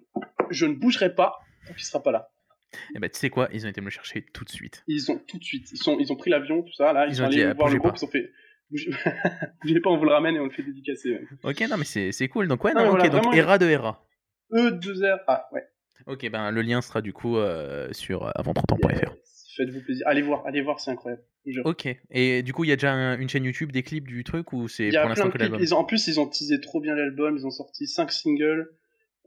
je 0.50 0.66
ne 0.66 0.74
bougerai 0.74 1.14
pas 1.14 1.38
tant 1.66 1.74
qu'il 1.74 1.84
sera 1.84 2.02
pas 2.02 2.12
là. 2.12 2.30
Et 2.72 2.76
eh 2.96 2.98
bah, 2.98 3.08
tu 3.08 3.18
sais 3.18 3.30
quoi, 3.30 3.48
ils 3.52 3.64
ont 3.64 3.68
été 3.68 3.80
me 3.80 3.86
le 3.86 3.90
chercher 3.90 4.24
tout 4.32 4.44
de 4.44 4.50
suite. 4.50 4.84
Ils 4.86 5.10
ont 5.10 5.18
tout 5.18 5.38
de 5.38 5.44
suite. 5.44 5.70
Ils, 5.72 5.78
sont, 5.78 5.98
ils 5.98 6.12
ont 6.12 6.16
pris 6.16 6.30
l'avion, 6.30 6.62
tout 6.62 6.72
ça. 6.72 6.92
Là, 6.92 7.06
ils, 7.06 7.14
sont 7.14 7.24
allés 7.24 7.52
voir 7.54 7.68
le 7.68 7.78
groupe, 7.78 7.94
ils 7.96 8.04
ont 8.04 8.08
fait. 8.08 8.30
Bougez 8.70 8.90
pas, 9.82 9.90
on 9.90 9.98
vous 9.98 10.04
le 10.04 10.12
ramène 10.12 10.36
et 10.36 10.40
on 10.40 10.44
le 10.44 10.50
fait 10.50 10.62
dédicacer. 10.62 11.20
Ok, 11.44 11.60
non, 11.68 11.76
mais 11.76 11.84
c'est 11.84 12.28
cool. 12.28 12.48
Donc, 12.48 12.64
ouais, 12.64 12.74
non, 12.74 12.90
ok, 12.90 13.10
donc 13.10 13.34
Era 13.34 13.58
de 13.58 13.66
Era. 13.66 14.04
E2R, 14.52 15.18
ah, 15.26 15.48
ouais. 15.52 15.64
Ok, 16.06 16.28
ben 16.30 16.52
le 16.52 16.62
lien 16.62 16.80
sera 16.82 17.00
du 17.00 17.12
coup 17.12 17.36
euh, 17.36 17.88
sur 17.92 18.30
avant30ans.fr. 18.38 19.14
Faites-vous 19.56 19.80
plaisir. 19.80 20.06
Allez 20.06 20.22
voir, 20.22 20.46
allez 20.46 20.60
voir, 20.60 20.78
c'est 20.78 20.90
incroyable. 20.90 21.22
Ok. 21.64 21.88
Et 22.10 22.42
du 22.42 22.52
coup, 22.52 22.64
il 22.64 22.68
y 22.68 22.72
a 22.72 22.76
déjà 22.76 22.92
une 22.92 23.28
chaîne 23.28 23.44
YouTube, 23.44 23.72
des 23.72 23.82
clips 23.82 24.06
du 24.06 24.22
truc 24.24 24.52
ou 24.52 24.68
c'est 24.68 24.90
pour 24.90 25.08
l'instant 25.08 25.30
que 25.30 25.38
l'album? 25.38 25.60
En 25.72 25.84
plus, 25.84 26.06
ils 26.08 26.20
ont 26.20 26.26
teasé 26.26 26.60
trop 26.60 26.80
bien 26.80 26.94
l'album. 26.94 27.36
Ils 27.36 27.46
ont 27.46 27.50
sorti 27.50 27.86
5 27.86 28.12
singles. 28.12 28.70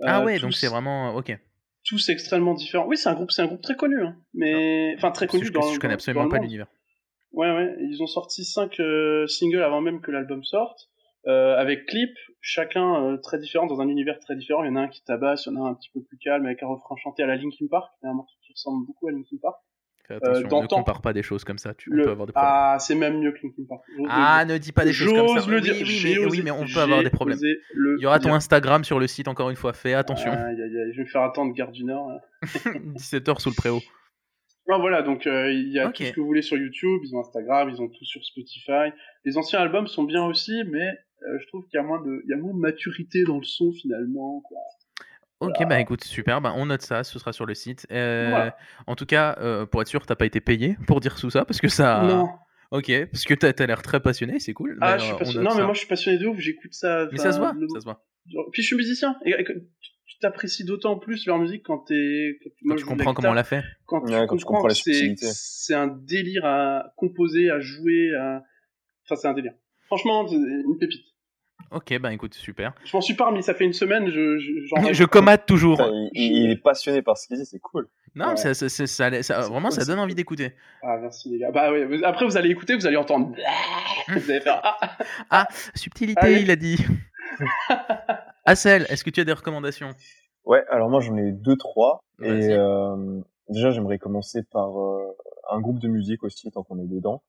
ah 0.01 0.23
ouais, 0.23 0.39
donc 0.39 0.53
c'est 0.53 0.67
vraiment 0.67 1.15
ok. 1.15 1.37
Tous 1.85 2.09
extrêmement 2.09 2.53
différents. 2.53 2.85
Oui, 2.85 2.97
c'est 2.97 3.09
un 3.09 3.15
groupe, 3.15 3.31
c'est 3.31 3.41
un 3.41 3.47
groupe 3.47 3.61
très 3.61 3.75
connu, 3.75 4.01
hein. 4.03 4.15
mais 4.33 4.93
enfin 4.97 5.11
très 5.11 5.27
connu 5.27 5.45
je, 5.45 5.51
dans. 5.51 5.73
Je 5.73 5.79
connais 5.79 5.93
absolument 5.93 6.27
pas 6.27 6.37
l'univers. 6.37 6.67
Ouais, 7.31 7.51
ouais. 7.51 7.75
Ils 7.81 8.01
ont 8.01 8.07
sorti 8.07 8.43
5 8.43 8.79
euh, 8.79 9.27
singles 9.27 9.63
avant 9.63 9.81
même 9.81 10.01
que 10.01 10.11
l'album 10.11 10.43
sorte. 10.43 10.89
Euh, 11.27 11.57
avec 11.57 11.85
clips, 11.85 12.17
chacun 12.39 13.03
euh, 13.03 13.17
très 13.17 13.37
différent, 13.39 13.67
dans 13.67 13.81
un 13.81 13.89
univers 13.89 14.19
très 14.19 14.35
différent. 14.35 14.63
Il 14.63 14.67
y 14.67 14.71
en 14.71 14.77
a 14.77 14.81
un 14.81 14.87
qui 14.87 15.03
tabasse, 15.03 15.45
il 15.45 15.53
y 15.53 15.57
en 15.57 15.63
a 15.63 15.67
un 15.67 15.71
un 15.71 15.73
petit 15.75 15.89
peu 15.93 16.01
plus 16.01 16.17
calme, 16.17 16.45
avec 16.45 16.63
un 16.63 16.67
refrain 16.67 16.95
chanté 16.95 17.23
à 17.23 17.27
la 17.27 17.35
Linkin 17.35 17.67
Park. 17.69 17.91
Il 18.01 18.05
y 18.05 18.07
a 18.07 18.11
un 18.11 18.15
morceau 18.15 18.35
qui 18.41 18.53
ressemble 18.53 18.87
beaucoup 18.87 19.07
à 19.09 19.11
Linkin 19.11 19.37
Park. 19.41 19.57
Attention, 20.11 20.61
ne 20.63 20.67
compare 20.67 21.01
pas 21.01 21.13
des 21.13 21.21
choses 21.21 21.43
comme 21.43 21.59
ça, 21.59 21.75
tu 21.75 21.91
peux 21.91 22.09
avoir 22.09 22.25
des 22.25 22.33
problèmes. 22.33 22.51
Ah, 22.51 22.77
c'est 22.79 22.95
même 22.95 23.19
mieux 23.19 23.31
que 23.31 23.39
Linkin 23.43 23.63
Park. 23.67 23.83
Ah, 24.09 24.43
ne 24.43 24.57
dis 24.57 24.71
pas 24.71 24.83
des 24.83 24.93
choses 24.93 25.13
comme 25.13 25.27
ça. 25.27 25.47
Le 25.47 25.61
dire. 25.61 25.75
Oui, 25.75 25.83
oui, 25.85 26.01
mais, 26.03 26.25
oui, 26.25 26.41
mais 26.43 26.51
on 26.51 26.65
peut 26.65 26.79
avoir 26.79 27.03
des 27.03 27.11
problèmes. 27.11 27.37
Il 27.41 28.01
y 28.01 28.05
aura 28.07 28.19
ton 28.19 28.33
Instagram 28.33 28.83
sur 28.83 28.97
le 28.97 29.05
site, 29.05 29.27
encore 29.27 29.49
une 29.49 29.55
fois, 29.55 29.73
fais 29.73 29.93
attention. 29.93 30.31
Ah, 30.33 30.55
je 30.55 30.97
vais 30.97 31.03
me 31.03 31.09
faire 31.09 31.21
attendre 31.21 31.53
Gare 31.53 31.71
du 31.71 31.83
Nord. 31.83 32.11
17h 32.41 33.39
sous 33.39 33.49
le 33.49 33.55
préau. 33.55 33.81
Voilà, 34.77 35.01
donc 35.01 35.25
il 35.25 35.71
y 35.71 35.79
a 35.79 35.89
tout 35.89 36.03
ce 36.03 36.11
que 36.11 36.19
vous 36.19 36.27
voulez 36.27 36.41
sur 36.41 36.57
YouTube, 36.57 37.01
ils 37.03 37.15
ont 37.15 37.21
Instagram, 37.21 37.69
ils 37.69 37.81
ont 37.81 37.87
tout 37.87 38.05
sur 38.05 38.23
Spotify. 38.23 38.93
Les 39.25 39.37
anciens 39.37 39.59
albums 39.59 39.87
sont 39.87 40.03
bien 40.03 40.23
aussi, 40.23 40.63
mais 40.67 40.97
euh, 41.23 41.37
je 41.39 41.47
trouve 41.47 41.65
qu'il 41.67 41.77
y 41.77 41.79
a 41.79 41.83
moins 41.83 42.01
de, 42.01 42.21
il 42.25 42.29
y 42.29 42.33
a 42.33 42.37
moins 42.37 42.53
de 42.53 42.59
maturité 42.59 43.23
dans 43.23 43.37
le 43.37 43.43
son 43.43 43.71
finalement. 43.71 44.41
Quoi. 44.41 44.57
Ok, 45.41 45.67
bah 45.67 45.79
écoute, 45.79 46.03
super, 46.03 46.41
bah, 46.41 46.53
on 46.55 46.65
note 46.65 46.81
ça, 46.81 47.03
ce 47.03 47.17
sera 47.17 47.31
sur 47.31 47.45
le 47.45 47.53
site. 47.53 47.87
Euh, 47.91 48.49
en 48.87 48.95
tout 48.95 49.05
cas, 49.05 49.37
euh, 49.39 49.65
pour 49.65 49.81
être 49.81 49.87
sûr, 49.87 50.05
t'as 50.05 50.15
pas 50.15 50.25
été 50.25 50.41
payé 50.41 50.77
pour 50.87 50.99
dire 50.99 51.15
tout 51.15 51.29
ça, 51.29 51.45
parce 51.45 51.61
que 51.61 51.69
ça... 51.69 52.03
Non. 52.03 52.27
Ok, 52.71 52.91
parce 53.11 53.23
que 53.23 53.33
t'as 53.33 53.51
as, 53.57 53.65
l'air 53.65 53.81
très 53.81 53.99
passionné, 53.99 54.39
c'est 54.39 54.53
cool. 54.53 54.77
Ah, 54.79 54.99
je 54.99 55.05
suis 55.05 55.17
passionné. 55.17 55.43
Non, 55.47 55.55
mais 55.55 55.63
moi 55.63 55.73
je 55.73 55.79
suis 55.79 55.87
passionné 55.87 56.19
de 56.19 56.27
ouf, 56.27 56.37
j'écoute 56.37 56.73
ça. 56.73 57.07
Mais 57.11 57.17
ça 57.17 57.31
se 57.31 57.39
voit, 57.39 57.53
ça 57.73 57.79
se 57.79 57.85
voit. 57.85 58.05
Puis 58.51 58.61
je 58.61 58.67
suis 58.67 58.75
musicien, 58.75 59.17
et, 59.25 59.33
tu 60.09 60.17
t'apprécies 60.17 60.65
d'autant 60.65 60.97
plus 60.97 61.27
leur 61.27 61.37
musique 61.37 61.63
quand 61.63 61.77
t'es... 61.77 62.39
Quand, 62.67 62.75
tu 62.75 62.83
comprends 62.83 63.13
comment 63.13 63.29
on 63.29 63.33
l'a 63.33 63.43
fait. 63.43 63.63
Quand, 63.85 64.01
tu, 64.01 64.11
quand 64.11 64.37
tu 64.37 64.45
comprends 64.45 64.67
la 64.67 64.73
c'est 64.73 65.75
un 65.75 65.87
délire 65.87 66.45
à 66.45 66.93
composer, 66.97 67.51
à 67.51 67.59
jouer, 67.59 68.15
à... 68.15 68.41
Enfin, 69.05 69.15
c'est 69.15 69.27
un 69.27 69.33
délire. 69.33 69.53
Franchement, 69.85 70.27
une 70.27 70.77
pépite. 70.79 71.05
Ok, 71.71 71.95
ben 71.99 72.09
écoute, 72.09 72.33
super. 72.33 72.73
Je 72.83 72.97
m'en 72.97 73.01
suis 73.01 73.13
pas 73.13 73.27
remis, 73.27 73.43
ça 73.43 73.53
fait 73.53 73.65
une 73.65 73.73
semaine, 73.73 74.09
je... 74.09 74.39
Je, 74.39 74.93
je 74.93 75.03
commate 75.03 75.45
toujours. 75.45 75.79
il, 76.13 76.49
est 76.49 76.55
passionné 76.55 77.03
par 77.03 77.15
ce 77.15 77.27
qu'il 77.27 77.37
dit, 77.37 77.45
c'est 77.45 77.59
cool. 77.59 77.87
Non, 78.15 78.35
ça, 78.35 78.55
ça, 78.55 78.67
ça, 78.69 79.41
vraiment, 79.41 79.69
ça 79.69 79.85
donne 79.85 79.99
envie 79.99 80.15
d'écouter. 80.15 80.53
Ah, 80.81 80.97
merci 80.99 81.29
les 81.29 81.37
gars. 81.37 81.51
Bah, 81.51 81.71
ouais, 81.71 82.03
après, 82.03 82.25
vous 82.25 82.37
allez 82.37 82.49
écouter, 82.49 82.73
vous 82.73 82.87
allez 82.87 82.97
entendre. 82.97 83.35
vous 84.07 84.31
allez 84.31 84.41
faire. 84.41 84.61
Ah, 84.63 84.97
ah 85.29 85.47
subtilité, 85.75 86.41
il 86.41 86.49
a 86.49 86.55
dit. 86.55 86.77
Assel, 88.49 88.87
est-ce 88.89 89.03
que 89.03 89.11
tu 89.11 89.19
as 89.19 89.25
des 89.25 89.33
recommandations? 89.33 89.93
Ouais, 90.43 90.65
alors 90.71 90.89
moi 90.89 91.01
j'en 91.01 91.15
ai 91.17 91.31
deux, 91.31 91.55
trois. 91.55 92.03
Et 92.19 92.49
euh, 92.49 93.21
déjà, 93.47 93.69
j'aimerais 93.69 93.99
commencer 93.99 94.41
par 94.41 94.75
euh, 94.79 95.15
un 95.51 95.61
groupe 95.61 95.77
de 95.77 95.87
musique 95.87 96.23
aussi, 96.23 96.49
tant 96.49 96.63
qu'on 96.63 96.79
est 96.79 96.87
dedans. 96.87 97.21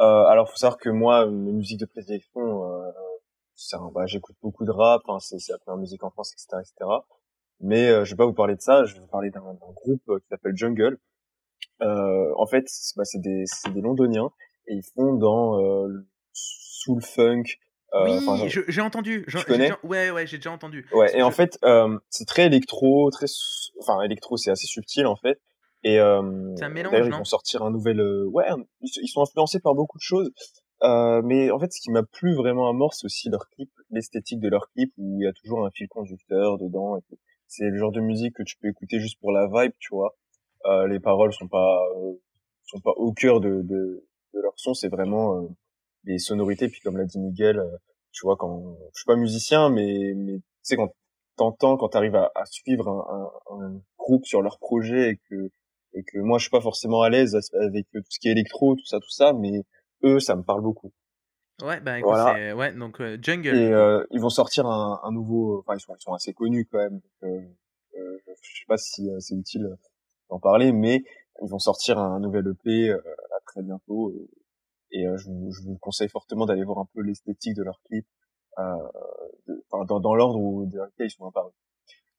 Euh, 0.00 0.24
alors, 0.24 0.50
faut 0.50 0.56
savoir 0.56 0.76
que 0.76 0.90
moi, 0.90 1.24
mes 1.26 1.52
musiques 1.52 1.78
de 1.78 1.86
prédilection, 1.86 2.64
euh, 2.64 2.90
bah, 3.94 4.06
j'écoute 4.06 4.34
beaucoup 4.42 4.64
de 4.64 4.72
rap, 4.72 5.02
hein, 5.06 5.18
c'est 5.20 5.38
la 5.50 5.58
première 5.58 5.78
musique 5.78 6.02
en 6.02 6.10
France, 6.10 6.32
etc., 6.32 6.60
etc. 6.60 6.90
Mais 7.60 7.88
euh, 7.88 8.04
je 8.04 8.10
vais 8.10 8.16
pas 8.16 8.26
vous 8.26 8.34
parler 8.34 8.56
de 8.56 8.60
ça, 8.60 8.84
je 8.84 8.94
vais 8.94 9.00
vous 9.00 9.06
parler 9.06 9.30
d'un 9.30 9.54
groupe 9.74 10.02
euh, 10.08 10.18
qui 10.18 10.26
s'appelle 10.28 10.56
Jungle. 10.56 10.98
Euh, 11.80 12.32
en 12.36 12.46
fait, 12.46 12.66
bah, 12.96 13.04
c'est 13.04 13.20
des, 13.20 13.44
des 13.72 13.80
londoniens 13.80 14.30
et 14.66 14.74
ils 14.74 14.84
font 14.96 15.14
dans 15.14 15.62
euh, 15.62 15.88
soul 16.32 17.00
funk. 17.02 17.44
Euh, 17.96 18.18
oui, 18.18 18.50
j'ai 18.68 18.80
entendu. 18.80 19.24
Tu 19.28 19.44
connais? 19.44 19.70
Ouais, 19.82 20.10
ouais, 20.10 20.26
j'ai 20.26 20.38
déjà 20.38 20.50
entendu. 20.50 20.86
Ouais, 20.92 21.16
et 21.16 21.22
en 21.22 21.30
fait, 21.30 21.58
euh, 21.64 21.98
c'est 22.10 22.26
très 22.26 22.46
électro, 22.46 23.10
très, 23.10 23.26
enfin 23.80 24.00
électro, 24.02 24.36
c'est 24.36 24.50
assez 24.50 24.66
subtil 24.66 25.06
en 25.06 25.16
fait. 25.16 25.40
Et 25.82 26.00
euh, 26.00 26.54
c'est 26.56 26.64
un 26.64 26.68
mélange, 26.68 26.94
ils 27.06 27.12
vont 27.12 27.24
sortir 27.24 27.62
un 27.62 27.70
nouvel. 27.70 28.00
ouais, 28.00 28.46
ils 28.80 29.08
sont 29.08 29.22
influencés 29.22 29.60
par 29.60 29.74
beaucoup 29.74 29.98
de 29.98 30.02
choses. 30.02 30.30
Euh, 30.82 31.22
mais 31.24 31.50
en 31.50 31.58
fait, 31.58 31.72
ce 31.72 31.80
qui 31.80 31.90
m'a 31.90 32.02
plu 32.02 32.34
vraiment 32.34 32.68
à 32.68 32.72
mort, 32.72 32.92
c'est 32.92 33.06
aussi 33.06 33.30
leur 33.30 33.48
clip, 33.48 33.70
l'esthétique 33.90 34.40
de 34.40 34.48
leur 34.48 34.68
clip, 34.72 34.92
où 34.98 35.18
il 35.20 35.24
y 35.24 35.28
a 35.28 35.32
toujours 35.32 35.64
un 35.64 35.70
fil 35.70 35.88
conducteur 35.88 36.58
dedans. 36.58 36.98
C'est 37.46 37.64
le 37.64 37.78
genre 37.78 37.92
de 37.92 38.00
musique 38.00 38.34
que 38.34 38.42
tu 38.42 38.56
peux 38.60 38.68
écouter 38.68 39.00
juste 39.00 39.18
pour 39.20 39.32
la 39.32 39.46
vibe, 39.46 39.72
tu 39.78 39.94
vois. 39.94 40.16
Euh, 40.66 40.86
les 40.88 41.00
paroles 41.00 41.32
sont 41.32 41.48
pas 41.48 41.78
euh, 41.96 42.12
sont 42.64 42.80
pas 42.80 42.90
au 42.96 43.12
cœur 43.12 43.40
de, 43.40 43.62
de, 43.62 44.04
de 44.34 44.40
leur 44.42 44.52
son, 44.56 44.74
c'est 44.74 44.88
vraiment 44.88 45.36
euh, 45.36 45.48
les 46.06 46.18
sonorités. 46.18 46.68
Puis 46.68 46.80
comme 46.80 46.96
l'a 46.96 47.04
dit 47.04 47.18
Miguel, 47.18 47.58
euh, 47.58 47.76
tu 48.12 48.24
vois, 48.24 48.36
quand 48.36 48.76
je 48.94 49.00
suis 49.00 49.06
pas 49.06 49.16
musicien, 49.16 49.68
mais 49.68 50.14
mais 50.16 50.38
tu 50.38 50.42
sais 50.62 50.76
quand 50.76 50.92
t'entends, 51.36 51.76
quand 51.76 51.88
t'arrives 51.90 52.16
à, 52.16 52.32
à 52.34 52.46
suivre 52.46 52.88
un, 52.88 53.54
un, 53.54 53.66
un, 53.66 53.80
groupe 53.98 54.24
sur 54.24 54.40
leur 54.40 54.58
projet 54.58 55.10
et 55.10 55.20
que 55.28 55.50
et 55.92 56.02
que 56.04 56.18
moi 56.18 56.38
je 56.38 56.44
suis 56.44 56.50
pas 56.50 56.60
forcément 56.60 57.02
à 57.02 57.10
l'aise 57.10 57.36
avec 57.52 57.86
tout 57.92 58.00
ce 58.08 58.18
qui 58.18 58.28
est 58.28 58.32
électro, 58.32 58.74
tout 58.76 58.86
ça, 58.86 59.00
tout 59.00 59.10
ça, 59.10 59.32
mais 59.32 59.62
eux, 60.04 60.20
ça 60.20 60.36
me 60.36 60.42
parle 60.42 60.62
beaucoup. 60.62 60.92
Ouais, 61.62 61.80
bah 61.80 61.98
écoute, 61.98 62.10
voilà. 62.10 62.54
ouais, 62.54 62.72
donc 62.74 63.00
euh, 63.00 63.16
Jungle. 63.20 63.56
Et 63.56 63.72
euh, 63.72 64.04
ils 64.10 64.20
vont 64.20 64.28
sortir 64.28 64.66
un, 64.66 65.00
un 65.02 65.10
nouveau, 65.10 65.60
enfin 65.60 65.74
ils 65.74 65.80
sont, 65.80 65.94
ils 65.94 66.02
sont 66.02 66.12
assez 66.12 66.34
connus 66.34 66.66
quand 66.70 66.78
même. 66.78 67.00
Donc, 67.00 67.02
euh, 67.24 67.40
euh 67.98 68.18
je 68.42 68.60
sais 68.60 68.66
pas 68.68 68.76
si 68.76 69.08
c'est 69.20 69.34
utile 69.34 69.74
d'en 70.28 70.38
parler, 70.38 70.72
mais 70.72 71.02
ils 71.42 71.48
vont 71.48 71.58
sortir 71.58 71.98
un 71.98 72.20
nouvel 72.20 72.46
EP 72.48 72.90
à 72.90 73.40
très 73.46 73.62
bientôt. 73.62 74.12
Et, 74.12 74.28
et 74.96 75.06
je, 75.16 75.26
vous, 75.26 75.52
je, 75.52 75.62
vous, 75.62 75.76
conseille 75.78 76.08
fortement 76.08 76.46
d'aller 76.46 76.64
voir 76.64 76.78
un 76.78 76.88
peu 76.94 77.02
l'esthétique 77.02 77.54
de 77.56 77.62
leurs 77.62 77.80
clips, 77.86 78.06
de, 78.58 79.64
dans, 79.70 80.00
dans 80.00 80.14
l'ordre 80.14 80.38
où 80.38 80.66
dans 80.66 80.84
lequel 80.84 81.06
ils 81.06 81.10
sont 81.10 81.26
apparus. 81.26 81.52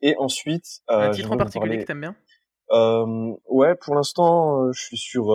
Et 0.02 0.16
ensuite, 0.18 0.82
un 0.88 1.12
titre 1.12 1.32
en 1.32 1.38
particulier 1.38 1.80
que 1.80 1.86
t'aimes 1.86 2.02
bien? 2.02 2.16
Ouais, 3.48 3.76
pour 3.76 3.96
l'instant, 3.96 4.72
je 4.72 4.80
suis 4.80 4.98
sur 4.98 5.28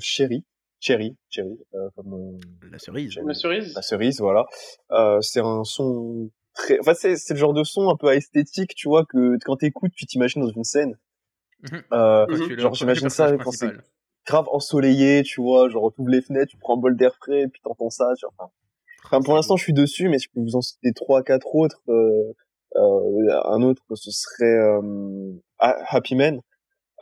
Chéri 0.00 0.44
Cherry, 0.78 1.16
Cherry, 1.30 1.58
comme 1.94 2.38
la 2.70 2.78
cerise. 2.78 3.18
La 3.24 3.34
cerise. 3.34 3.74
La 3.74 3.82
cerise, 3.82 4.20
voilà. 4.20 4.46
c'est 5.20 5.40
un 5.40 5.64
son 5.64 6.30
très, 6.54 6.78
enfin 6.80 6.94
c'est 6.94 7.16
c'est 7.16 7.34
le 7.34 7.38
genre 7.38 7.54
de 7.54 7.64
son 7.64 7.88
un 7.88 7.96
peu 7.96 8.12
esthétique, 8.12 8.74
tu 8.74 8.88
vois, 8.88 9.04
que 9.04 9.36
quand 9.44 9.56
t'écoutes, 9.56 9.92
tu 9.94 10.06
t'imagines 10.06 10.42
dans 10.42 10.50
une 10.50 10.64
scène. 10.64 10.98
Euh, 11.92 12.26
mmh 12.26 12.58
genre 12.58 12.74
j'imagine 12.74 13.08
ça 13.08 13.36
quand 13.38 13.50
c'est 13.50 13.72
grave 14.26 14.46
ensoleillé, 14.50 15.22
tu 15.22 15.40
vois, 15.40 15.68
genre 15.68 15.92
tu 15.94 16.00
ouvres 16.00 16.10
les 16.10 16.20
fenêtres, 16.20 16.50
tu 16.50 16.58
prends 16.58 16.76
un 16.76 16.80
bol 16.80 16.96
d'air 16.96 17.14
frais, 17.14 17.42
et 17.42 17.48
puis 17.48 17.60
t'entends 17.62 17.90
ça, 17.90 18.12
tu 18.18 18.26
vois. 18.26 18.50
Enfin, 19.04 19.20
pour 19.22 19.34
l'instant, 19.34 19.56
je 19.56 19.62
suis 19.62 19.72
dessus, 19.72 20.08
mais 20.08 20.18
je 20.18 20.28
peux 20.34 20.40
vous 20.40 20.56
en 20.56 20.60
citer 20.60 20.92
trois, 20.92 21.22
quatre 21.22 21.54
autres. 21.54 21.80
Euh, 21.88 22.32
euh, 22.74 23.40
un 23.44 23.62
autre, 23.62 23.82
ce 23.94 24.10
serait 24.10 24.44
euh, 24.44 25.32
Happy 25.58 26.16
Man, 26.16 26.40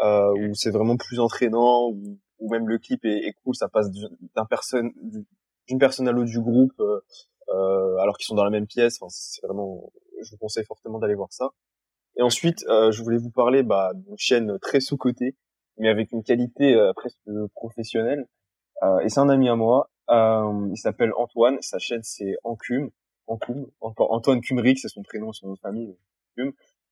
euh, 0.02 0.32
où 0.34 0.54
c'est 0.54 0.70
vraiment 0.70 0.96
plus 0.96 1.18
entraînant, 1.18 1.88
où, 1.88 2.18
où 2.38 2.50
même 2.50 2.68
le 2.68 2.78
clip 2.78 3.04
est, 3.04 3.26
est 3.26 3.34
cool, 3.42 3.54
ça 3.54 3.68
passe 3.68 3.90
d'un 3.90 4.44
personne, 4.44 4.92
d'une 5.66 5.78
personne 5.78 6.06
à 6.06 6.12
l'autre 6.12 6.30
du 6.30 6.40
groupe, 6.40 6.78
euh, 6.80 7.00
euh, 7.54 7.96
alors 7.98 8.18
qu'ils 8.18 8.26
sont 8.26 8.34
dans 8.34 8.44
la 8.44 8.50
même 8.50 8.66
pièce. 8.66 8.98
Enfin, 9.00 9.08
c'est 9.10 9.44
vraiment, 9.46 9.90
je 10.22 10.30
vous 10.30 10.36
conseille 10.36 10.64
fortement 10.64 10.98
d'aller 10.98 11.14
voir 11.14 11.32
ça. 11.32 11.50
Et 12.16 12.22
ensuite, 12.22 12.64
euh, 12.68 12.92
je 12.92 13.02
voulais 13.02 13.18
vous 13.18 13.30
parler 13.30 13.62
bah, 13.62 13.92
d'une 13.94 14.18
chaîne 14.18 14.58
très 14.60 14.80
sous-cotée, 14.80 15.34
mais 15.78 15.88
avec 15.88 16.12
une 16.12 16.22
qualité 16.22 16.74
euh, 16.74 16.92
presque 16.94 17.18
professionnelle. 17.54 18.26
Euh, 18.82 19.00
et 19.00 19.08
c'est 19.08 19.20
un 19.20 19.28
ami 19.28 19.48
à 19.48 19.56
moi. 19.56 19.90
Euh, 20.10 20.68
il 20.70 20.76
s'appelle 20.76 21.12
Antoine. 21.16 21.58
Sa 21.60 21.78
chaîne 21.78 22.02
c'est 22.02 22.36
Ancum. 22.44 22.90
Ancum. 23.26 23.66
Antoine 23.80 24.40
Kumrick, 24.40 24.78
c'est 24.78 24.88
son 24.88 25.02
prénom, 25.02 25.32
son 25.32 25.48
nom 25.48 25.54
de 25.54 25.58
famille. 25.58 25.96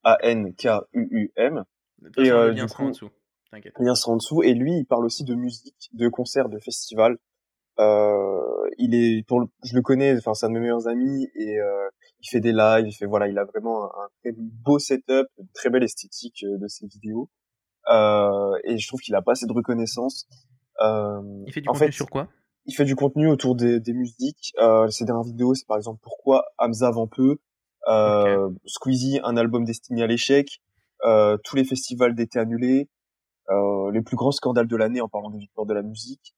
A-N-K-U-U-M. 0.04 1.64
Et 2.18 2.30
euh, 2.30 2.48
le 2.48 2.52
lien 2.52 2.68
sera 2.68 2.84
en 2.84 2.88
dessous. 2.88 3.10
T'inquiète. 3.50 3.74
Lien 3.78 3.94
sera 3.94 4.12
en 4.12 4.16
dessous. 4.16 4.42
Et 4.42 4.54
lui, 4.54 4.78
il 4.78 4.86
parle 4.86 5.04
aussi 5.04 5.24
de 5.24 5.34
musique, 5.34 5.90
de 5.92 6.08
concerts, 6.08 6.48
de 6.48 6.58
festivals. 6.58 7.18
Euh, 7.78 8.68
il 8.78 8.94
est, 8.94 9.26
pour 9.26 9.40
le, 9.40 9.46
je 9.64 9.74
le 9.74 9.80
connais, 9.80 10.14
enfin 10.18 10.34
c'est 10.34 10.44
un 10.44 10.50
de 10.50 10.54
mes 10.54 10.60
meilleurs 10.60 10.88
amis 10.88 11.26
et 11.34 11.58
euh, 11.58 11.88
il 12.20 12.28
fait 12.28 12.40
des 12.40 12.52
lives, 12.52 12.86
il 12.86 12.92
fait 12.92 13.06
voilà, 13.06 13.28
il 13.28 13.38
a 13.38 13.44
vraiment 13.44 13.86
un, 13.86 14.08
très 14.20 14.32
beau 14.36 14.78
setup, 14.78 15.26
une 15.38 15.48
très 15.54 15.70
belle 15.70 15.82
esthétique 15.82 16.44
de 16.44 16.68
ses 16.68 16.86
vidéos. 16.86 17.30
Euh, 17.92 18.58
et 18.64 18.78
je 18.78 18.88
trouve 18.88 19.00
qu'il 19.00 19.14
a 19.14 19.22
pas 19.22 19.32
assez 19.32 19.46
de 19.46 19.52
reconnaissance. 19.52 20.26
Euh, 20.80 21.20
il 21.46 21.52
fait 21.52 21.61
du 21.61 21.68
contenu 21.68 21.92
sur 21.92 22.11
quoi? 22.11 22.28
Il 22.64 22.75
fait 22.75 22.84
du 22.84 22.96
contenu 22.96 23.28
autour 23.28 23.54
des, 23.54 23.80
des 23.80 23.92
musiques. 23.92 24.52
Euh, 24.58 24.88
ses 24.88 25.04
dernières 25.04 25.25
vidéos, 25.25 25.54
c'est 25.54 25.66
par 25.66 25.76
exemple 25.76 26.00
pourquoi 26.02 26.44
Hamza 26.58 26.90
vend 26.90 27.08
peu, 27.08 27.38
euh, 27.88 28.49
Squeezie, 28.66 29.20
un 29.25 29.37
album 29.37 29.64
destiné 29.64 30.02
à 30.02 30.06
l'échec, 30.06 30.62
euh, 31.04 31.37
tous 31.44 31.56
les 31.56 31.64
festivals 31.64 32.14
d'été 32.14 32.38
annulés, 32.38 32.88
euh, 33.50 33.90
les 33.92 34.00
plus 34.02 34.16
grands 34.16 34.30
scandales 34.30 34.68
de 34.68 34.76
l'année 34.76 35.00
en 35.00 35.08
parlant 35.08 35.30
des 35.30 35.38
victoires 35.38 35.66
de 35.66 35.75
la 35.75 35.82
musique. 35.82 36.34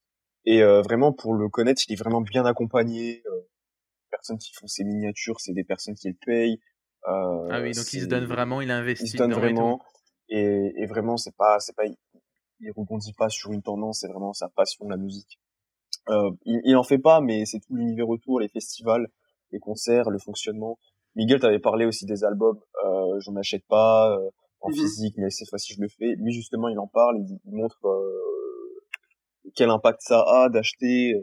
Et 0.47 0.63
euh, 0.63 0.83
vraiment, 0.83 1.13
pour 1.13 1.35
le 1.35 1.49
connaître, 1.49 1.83
il 1.89 1.93
est 1.93 1.97
vraiment 1.97 2.21
bien 2.21 2.45
accompagné. 2.47 3.23
Euh, 3.27 3.41
les 3.41 4.11
personnes 4.11 4.39
qui 4.39 4.53
font 4.55 4.67
ses 4.67 4.85
miniatures, 4.85 5.41
c'est 5.41 5.53
des 5.53 5.65
personnes 5.65 5.95
qui 5.95 6.09
le 6.09 6.17
payent. 6.25 6.59
Euh, 7.07 7.49
ah 7.51 7.61
oui, 7.61 7.73
donc 7.73 7.93
il 7.93 8.01
se 8.01 8.07
donne 8.07 8.25
vraiment, 8.25 8.61
il 8.63 8.71
investit. 8.71 9.05
Il 9.05 9.09
se 9.11 9.17
donne 9.19 9.35
vraiment. 9.35 9.81
Et, 10.29 10.73
et, 10.77 10.87
vraiment, 10.87 11.17
c'est 11.17 11.35
pas, 11.37 11.61
c'est 11.61 11.75
pas, 11.75 11.85
il, 11.87 12.73
rebondit 12.77 13.13
pas 13.13 13.29
sur 13.29 13.53
une 13.53 13.63
tendance, 13.63 14.01
c'est 14.01 14.09
vraiment 14.09 14.33
sa 14.33 14.49
passion, 14.49 14.89
la 14.89 14.97
musique. 14.97 15.39
Euh, 16.09 16.31
il, 16.45 16.61
il 16.65 16.77
en 16.77 16.85
fait 16.85 16.99
pas, 16.99 17.21
mais 17.21 17.45
c'est 17.45 17.61
tout 17.61 17.75
l'univers 17.75 18.09
autour, 18.09 18.41
les 18.41 18.49
festivals, 18.49 19.09
les 19.53 19.59
concerts, 19.59 20.11
le 20.11 20.19
fonctionnement. 20.19 20.79
Miguel 21.15 21.41
t'avait 21.41 21.61
parlé 21.61 21.87
aussi 21.87 22.07
des 22.07 22.25
albums. 22.25 22.61
Euh, 22.85 23.21
J'en 23.21 23.37
achète 23.37 23.65
pas 23.69 24.11
euh, 24.11 24.31
en 24.61 24.71
mhm. 24.71 24.75
physique, 24.75 25.15
mais 25.19 25.31
cette 25.31 25.49
fois-ci 25.49 25.75
je 25.75 25.81
le 25.81 25.89
fais. 25.89 26.15
Lui 26.17 26.33
justement, 26.33 26.69
il 26.69 26.79
en 26.79 26.89
parle, 26.89 27.19
il, 27.19 27.39
il 27.45 27.55
montre 27.55 27.85
euh, 27.87 28.35
quel 29.55 29.71
impact 29.71 30.01
ça 30.03 30.25
a 30.27 30.49
d'acheter 30.49 31.15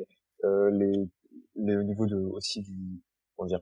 euh, 0.44 0.72
les, 0.72 1.76
au 1.76 1.84
niveau 1.84 2.06
de 2.06 2.16
aussi 2.16 2.62
du 2.62 3.02
comment 3.36 3.48
dire 3.48 3.62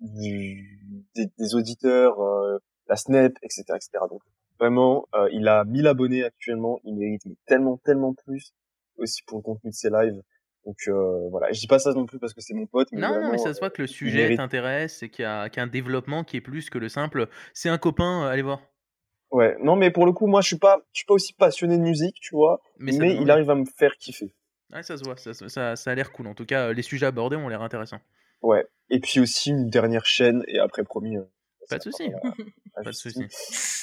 du, 0.00 1.06
des, 1.14 1.26
des, 1.38 1.54
auditeurs 1.54 2.20
euh, 2.20 2.58
la 2.88 2.96
Snap 2.96 3.32
etc 3.42 3.62
etc 3.76 4.04
donc 4.10 4.22
vraiment 4.58 5.06
euh, 5.14 5.28
il 5.32 5.48
a 5.48 5.64
1000 5.64 5.86
abonnés 5.86 6.24
actuellement 6.24 6.80
il 6.84 6.96
mérite 6.96 7.22
tellement 7.46 7.78
tellement 7.78 8.14
plus 8.14 8.54
aussi 8.98 9.22
pour 9.26 9.38
le 9.38 9.42
contenu 9.42 9.70
de 9.70 9.74
ses 9.74 9.90
lives 9.90 10.22
donc 10.66 10.76
euh, 10.88 11.28
voilà, 11.30 11.52
je 11.52 11.60
dis 11.60 11.66
pas 11.66 11.78
ça 11.78 11.92
non 11.92 12.06
plus 12.06 12.18
parce 12.18 12.32
que 12.32 12.40
c'est 12.40 12.54
mon 12.54 12.66
pote. 12.66 12.88
Mais 12.92 13.00
non, 13.00 13.20
non, 13.20 13.32
mais 13.32 13.38
ça 13.38 13.52
se 13.52 13.60
voit 13.60 13.70
que 13.70 13.82
le 13.82 13.86
sujet 13.86 14.34
t'intéresse 14.36 15.02
et 15.02 15.10
qu'il 15.10 15.24
y, 15.24 15.26
a, 15.26 15.48
qu 15.50 15.58
y 15.58 15.60
a 15.60 15.62
un 15.62 15.66
développement 15.66 16.24
qui 16.24 16.36
est 16.38 16.40
plus 16.40 16.70
que 16.70 16.78
le 16.78 16.88
simple. 16.88 17.28
C'est 17.52 17.68
un 17.68 17.78
copain, 17.78 18.26
allez 18.26 18.42
voir. 18.42 18.60
Ouais, 19.30 19.56
non, 19.60 19.76
mais 19.76 19.90
pour 19.90 20.06
le 20.06 20.12
coup, 20.12 20.26
moi, 20.26 20.40
je 20.40 20.46
suis 20.46 20.58
pas, 20.58 20.78
je 20.92 20.98
suis 21.00 21.06
pas 21.06 21.14
aussi 21.14 21.32
passionné 21.34 21.76
de 21.76 21.82
musique, 21.82 22.16
tu 22.20 22.34
vois, 22.34 22.62
mais, 22.78 22.94
il 22.94 23.30
arrive 23.30 23.50
à 23.50 23.56
me 23.56 23.64
faire 23.64 23.96
kiffer. 23.98 24.32
Ouais, 24.72 24.82
ça 24.82 24.96
se 24.96 25.04
voit, 25.04 25.16
ça, 25.16 25.34
ça, 25.34 25.76
ça 25.76 25.90
a 25.90 25.94
l'air 25.94 26.12
cool. 26.12 26.28
En 26.28 26.34
tout 26.34 26.46
cas, 26.46 26.72
les 26.72 26.82
sujets 26.82 27.06
abordés 27.06 27.36
ont 27.36 27.48
l'air 27.48 27.62
intéressants. 27.62 28.00
Ouais, 28.42 28.64
et 28.90 29.00
puis 29.00 29.20
aussi 29.20 29.50
une 29.50 29.68
dernière 29.68 30.06
chaîne, 30.06 30.44
et 30.46 30.58
après, 30.58 30.84
promis. 30.84 31.16
Pas 31.68 31.78
de 31.78 31.82
souci. 31.82 32.10
pas 32.74 32.82
de 32.82 32.92
souci. 32.92 33.24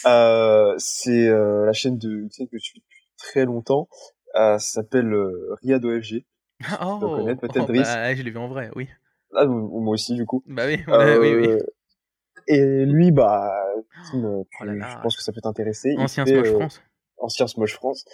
Euh, 0.06 0.76
c'est 0.78 1.28
euh, 1.28 1.66
la 1.66 1.74
chaîne 1.74 1.98
de 1.98 2.28
que 2.28 2.58
je 2.58 2.64
suis 2.64 2.80
depuis 2.80 3.08
très 3.18 3.46
longtemps. 3.46 3.88
Euh, 4.36 4.58
ça 4.58 4.82
s'appelle 4.82 5.14
Riyad 5.62 5.84
OFG. 5.84 6.26
Oh, 6.80 7.00
peut-être 7.00 7.70
oh, 7.70 7.74
bah, 7.74 8.14
je 8.14 8.22
l'ai 8.22 8.30
vu 8.30 8.38
en 8.38 8.48
vrai, 8.48 8.70
oui. 8.76 8.88
Ah, 9.34 9.46
moi 9.48 9.94
aussi, 9.94 10.14
du 10.14 10.28
coup. 10.28 10.44
Bah 10.46 10.68
oui, 10.68 10.84
oui, 10.88 11.34
oui. 11.34 11.58
Et 12.48 12.86
lui, 12.86 13.12
bah, 13.12 13.52
oh 14.14 14.46
je 14.60 15.02
pense 15.02 15.16
que 15.18 15.24
ça 15.24 15.32
peut 15.32 15.42
t'intéresser. 15.42 15.96
Ancien 15.98 16.26
Smosh 16.26 16.52
France. 16.52 16.82
Ancien 17.18 17.48
Smosh 17.48 17.74
France. 17.74 18.06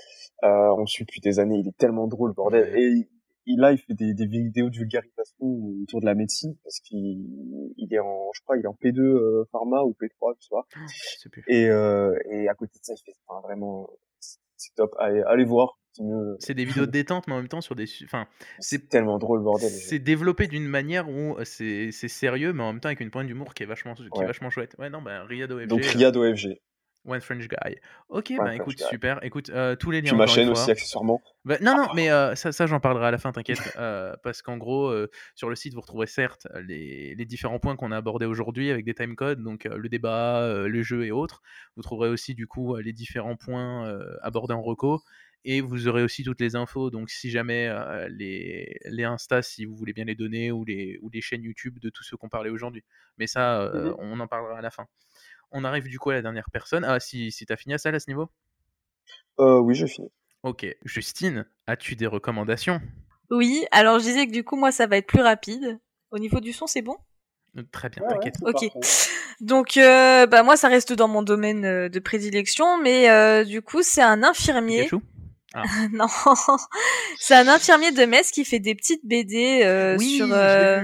Euh, 0.43 0.75
on 0.77 0.85
suit 0.85 1.05
depuis 1.05 1.21
des 1.21 1.39
années. 1.39 1.59
Il 1.59 1.67
est 1.67 1.77
tellement 1.77 2.07
drôle, 2.07 2.33
bordel. 2.33 2.73
Et 2.77 3.09
il, 3.47 3.59
là, 3.59 3.71
il 3.71 3.77
fait 3.77 3.93
des, 3.93 4.13
des 4.13 4.27
vidéos 4.27 4.69
de 4.69 4.75
vulgarisation 4.75 5.45
autour 5.81 6.01
de 6.01 6.05
la 6.05 6.15
médecine 6.15 6.55
parce 6.63 6.79
qu'il 6.81 7.25
il 7.77 7.93
est 7.93 7.99
en, 7.99 8.29
je 8.33 8.41
crois, 8.41 8.57
il 8.57 8.63
est 8.63 8.67
en 8.67 8.77
P2 8.81 8.99
euh, 8.99 9.45
pharma 9.51 9.81
ou 9.83 9.95
P3, 9.99 10.35
tu 10.39 10.49
vois. 10.51 10.67
Et, 11.47 11.69
euh, 11.69 12.13
et 12.29 12.47
à 12.47 12.53
côté 12.53 12.77
de 12.79 12.83
ça, 12.85 12.93
il 12.93 13.01
fait 13.03 13.17
enfin, 13.25 13.41
vraiment, 13.47 13.89
c'est 14.19 14.75
top. 14.75 14.93
Allez, 14.99 15.23
allez 15.25 15.45
voir. 15.45 15.79
C'est 16.39 16.53
des 16.53 16.65
vidéos 16.65 16.85
de 16.85 16.91
détente, 16.91 17.27
mais 17.27 17.33
en 17.33 17.37
même 17.37 17.47
temps 17.47 17.61
sur 17.61 17.75
des. 17.75 17.85
Enfin, 18.03 18.27
c'est 18.59 18.87
tellement 18.89 19.17
drôle, 19.17 19.41
bordel. 19.41 19.69
C'est 19.69 19.99
développé 19.99 20.47
d'une 20.47 20.67
manière 20.67 21.09
où 21.09 21.37
euh, 21.37 21.43
c'est 21.43 21.91
sérieux, 21.91 22.53
mais 22.53 22.63
en 22.63 22.73
même 22.73 22.81
temps 22.81 22.89
avec 22.89 22.99
une 22.99 23.09
pointe 23.09 23.27
d'humour 23.27 23.53
qui 23.53 23.63
est 23.63 23.65
vachement, 23.65 23.95
qui 23.95 24.03
est 24.03 24.25
vachement 24.25 24.49
chouette. 24.49 24.75
Ouais, 24.77 24.89
non, 24.89 25.01
bah, 25.01 25.23
Riyad 25.23 25.51
OFG. 25.51 25.67
Donc 25.67 25.83
Riyad 25.83 26.15
euh, 26.15 26.31
OFG. 26.31 26.59
One 27.07 27.21
French 27.21 27.47
Guy. 27.47 27.75
Ok, 28.09 28.33
bah 28.37 28.53
écoute, 28.53 28.79
super. 28.79 29.23
Écoute, 29.23 29.49
euh, 29.49 29.75
tous 29.75 29.91
les 29.91 30.01
liens. 30.01 30.11
Tu 30.11 30.15
ma 30.15 30.27
chaîne 30.27 30.49
aussi, 30.49 30.69
accessoirement. 30.69 31.21
Bah, 31.45 31.57
non, 31.61 31.75
non, 31.75 31.87
mais 31.95 32.11
euh, 32.11 32.35
ça, 32.35 32.51
ça 32.51 32.67
j'en 32.67 32.79
parlerai 32.79 33.07
à 33.07 33.11
la 33.11 33.17
fin, 33.17 33.31
t'inquiète. 33.31 33.59
euh, 33.77 34.13
parce 34.23 34.41
qu'en 34.41 34.57
gros, 34.57 34.93
sur 35.35 35.49
le 35.49 35.55
site, 35.55 35.73
vous 35.73 35.81
retrouverez 35.81 36.07
certes 36.07 36.47
les, 36.61 37.15
les 37.15 37.25
différents 37.25 37.59
points 37.59 37.75
qu'on 37.75 37.91
a 37.91 37.97
abordés 37.97 38.25
aujourd'hui 38.25 38.69
avec 38.69 38.85
des 38.85 38.93
timecodes, 38.93 39.41
donc 39.41 39.63
le 39.63 39.89
débat, 39.89 40.67
le 40.67 40.83
jeu 40.83 41.05
et 41.05 41.11
autres. 41.11 41.41
Vous 41.75 41.81
trouverez 41.81 42.09
aussi, 42.09 42.35
du 42.35 42.47
coup, 42.47 42.75
les 42.75 42.93
différents 42.93 43.35
points 43.35 43.99
abordés 44.21 44.53
en 44.53 44.61
reco 44.61 45.01
et 45.45 45.61
vous 45.61 45.87
aurez 45.87 46.03
aussi 46.03 46.23
toutes 46.23 46.41
les 46.41 46.55
infos. 46.55 46.89
Donc, 46.89 47.09
si 47.09 47.29
jamais 47.29 47.67
euh, 47.67 48.07
les, 48.09 48.79
les 48.85 49.03
Insta, 49.03 49.41
si 49.41 49.65
vous 49.65 49.75
voulez 49.75 49.93
bien 49.93 50.05
les 50.05 50.15
donner, 50.15 50.51
ou 50.51 50.65
les, 50.65 50.99
ou 51.01 51.09
les 51.09 51.21
chaînes 51.21 51.43
YouTube 51.43 51.79
de 51.79 51.89
tous 51.89 52.03
ceux 52.03 52.17
qu'on 52.17 52.29
parlait 52.29 52.49
aujourd'hui. 52.49 52.83
Mais 53.17 53.27
ça, 53.27 53.61
euh, 53.61 53.91
mmh 53.91 53.95
on 53.99 54.19
en 54.19 54.27
parlera 54.27 54.57
à 54.57 54.61
la 54.61 54.71
fin. 54.71 54.85
On 55.51 55.63
arrive 55.63 55.87
du 55.87 55.99
coup 55.99 56.09
à 56.09 56.13
la 56.15 56.21
dernière 56.21 56.49
personne. 56.51 56.83
Ah, 56.83 56.99
si, 56.99 57.31
si 57.31 57.45
t'as 57.45 57.55
fini 57.55 57.73
à 57.73 57.77
ça 57.77 57.89
à 57.89 57.99
ce 57.99 58.09
niveau? 58.09 58.29
Euh, 59.39 59.59
Oui, 59.59 59.75
j'ai 59.75 59.87
fini. 59.87 60.09
Ok. 60.43 60.65
Justine, 60.83 61.45
as-tu 61.65 61.95
des 61.95 62.07
recommandations? 62.07 62.81
Oui, 63.29 63.65
alors 63.71 63.99
je 63.99 64.05
disais 64.05 64.27
que 64.27 64.31
du 64.31 64.43
coup, 64.43 64.55
moi, 64.55 64.71
ça 64.71 64.87
va 64.87 64.97
être 64.97 65.07
plus 65.07 65.21
rapide. 65.21 65.79
Au 66.11 66.19
niveau 66.19 66.39
du 66.39 66.53
son, 66.53 66.67
c'est 66.67 66.81
bon? 66.81 66.97
Très 67.71 67.89
bien, 67.89 68.03
t'inquiète. 68.07 68.35
ok. 68.41 68.69
Donc, 69.39 69.77
euh, 69.77 70.25
bah 70.27 70.43
moi, 70.43 70.57
ça 70.57 70.67
reste 70.67 70.93
dans 70.93 71.07
mon 71.07 71.23
domaine 71.23 71.89
de 71.89 71.99
prédilection, 71.99 72.81
mais 72.81 73.09
euh, 73.09 73.43
du 73.43 73.61
coup, 73.61 73.81
c'est 73.83 74.01
un 74.01 74.23
infirmier. 74.23 74.83
Pikachu? 74.83 75.03
Ah. 75.53 75.63
non, 75.91 76.07
c'est 77.17 77.35
un 77.35 77.47
infirmier 77.47 77.91
de 77.91 78.05
Metz 78.05 78.31
qui 78.31 78.45
fait 78.45 78.59
des 78.59 78.75
petites 78.75 79.05
BD 79.05 79.61
euh, 79.63 79.97
oui, 79.97 80.17
sur 80.17 80.27
euh, 80.31 80.83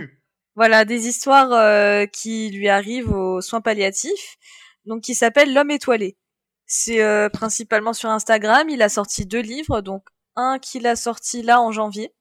voilà 0.55 0.85
des 0.85 1.07
histoires 1.07 1.51
euh, 1.51 2.05
qui 2.05 2.49
lui 2.51 2.69
arrivent 2.69 3.11
aux 3.11 3.41
soins 3.41 3.61
palliatifs, 3.61 4.37
donc 4.85 5.01
qui 5.01 5.15
s'appelle 5.15 5.53
L'homme 5.53 5.71
étoilé. 5.71 6.17
C'est 6.65 7.01
euh, 7.01 7.29
principalement 7.29 7.93
sur 7.93 8.09
Instagram. 8.09 8.69
Il 8.69 8.81
a 8.81 8.89
sorti 8.89 9.25
deux 9.25 9.41
livres, 9.41 9.81
donc 9.81 10.03
un 10.35 10.59
qu'il 10.59 10.87
a 10.87 10.95
sorti 10.95 11.41
là 11.41 11.61
en 11.61 11.71
janvier. 11.71 12.13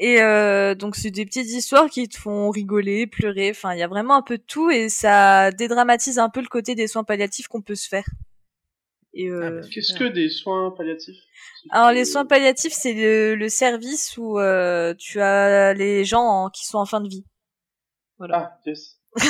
Et 0.00 0.20
euh, 0.22 0.74
donc 0.74 0.96
c'est 0.96 1.12
des 1.12 1.24
petites 1.24 1.50
histoires 1.50 1.88
qui 1.88 2.08
te 2.08 2.18
font 2.18 2.50
rigoler, 2.50 3.06
pleurer. 3.06 3.50
Enfin, 3.50 3.74
il 3.74 3.78
y 3.78 3.82
a 3.82 3.88
vraiment 3.88 4.16
un 4.16 4.22
peu 4.22 4.38
de 4.38 4.42
tout 4.42 4.70
et 4.70 4.88
ça 4.88 5.52
dédramatise 5.52 6.18
un 6.18 6.30
peu 6.30 6.40
le 6.40 6.48
côté 6.48 6.74
des 6.74 6.88
soins 6.88 7.04
palliatifs 7.04 7.46
qu'on 7.46 7.62
peut 7.62 7.76
se 7.76 7.88
faire. 7.88 8.06
Et 9.16 9.28
ah, 9.28 9.32
euh, 9.32 9.62
Qu'est-ce 9.72 9.94
que 9.94 10.04
des 10.04 10.28
soins 10.28 10.72
palliatifs 10.76 11.16
Alors 11.70 11.92
les 11.92 12.04
soins 12.04 12.26
palliatifs, 12.26 12.72
c'est 12.72 12.94
le, 12.94 13.34
le, 13.36 13.48
service 13.48 14.16
où 14.18 14.38
euh, 14.38 14.92
tu 14.98 15.20
as 15.20 15.72
les 15.74 16.04
gens 16.04 16.22
en, 16.22 16.50
qui 16.50 16.66
sont 16.66 16.78
en 16.78 16.86
fin 16.86 17.00
de 17.00 17.08
vie. 17.08 17.24
Voilà. 18.18 18.52
Ah, 18.54 18.60
yes. 18.66 18.98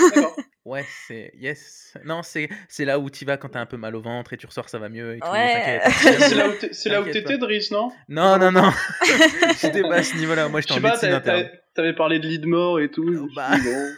Ouais, 0.64 0.82
c'est. 1.06 1.30
Yes. 1.34 1.94
Non, 2.06 2.22
c'est 2.22 2.48
c'est 2.70 2.86
là 2.86 2.98
où 2.98 3.10
tu 3.10 3.26
vas 3.26 3.36
quand 3.36 3.50
t'as 3.50 3.60
un 3.60 3.66
peu 3.66 3.76
mal 3.76 3.94
au 3.94 4.00
ventre 4.00 4.32
et 4.32 4.38
tu 4.38 4.46
ressors, 4.46 4.70
ça 4.70 4.78
va 4.78 4.88
mieux 4.88 5.16
et 5.16 5.20
tout. 5.20 5.28
Ouais. 5.28 5.82
C'est 6.00 6.34
là 6.34 6.48
où 6.48 6.52
t'es- 6.52 6.72
c'est 6.72 6.88
là 6.88 7.02
où 7.02 7.04
t'étais. 7.04 7.36
Driss, 7.36 7.70
non? 7.70 7.92
Non, 8.08 8.38
non, 8.38 8.50
non. 8.50 8.70
J'étais 9.60 9.82
pas 9.82 9.96
à 9.96 10.02
ce 10.02 10.16
niveau-là. 10.16 10.48
Moi, 10.48 10.62
Je 10.62 10.68
j'étais 10.68 10.80
sais 10.80 10.80
en 10.80 10.82
pas, 10.82 10.88
médecine 10.92 11.08
t'avais- 11.10 11.16
interne. 11.16 11.42
t'avais 11.48 11.60
t'avais 11.74 11.92
parlé 11.94 12.18
de 12.18 12.26
lit 12.26 12.38
de 12.38 12.46
mort 12.46 12.80
et 12.80 12.90
tout. 12.90 13.28
Bah. 13.36 13.50
dit, 13.58 13.62
bon. 13.62 13.88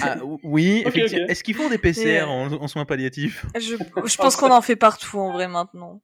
Ah, 0.00 0.18
oui. 0.42 0.84
Est-ce 1.28 1.42
qu'ils 1.44 1.54
font 1.54 1.68
des 1.68 1.78
PCR 1.78 2.22
euh, 2.22 2.26
en, 2.26 2.52
en 2.52 2.68
soins 2.68 2.84
palliatifs 2.84 3.46
Je, 3.58 3.76
je 3.76 4.16
pense 4.16 4.36
qu'on 4.36 4.50
en 4.50 4.62
fait 4.62 4.76
partout 4.76 5.18
en 5.18 5.32
vrai 5.32 5.48
maintenant. 5.48 6.02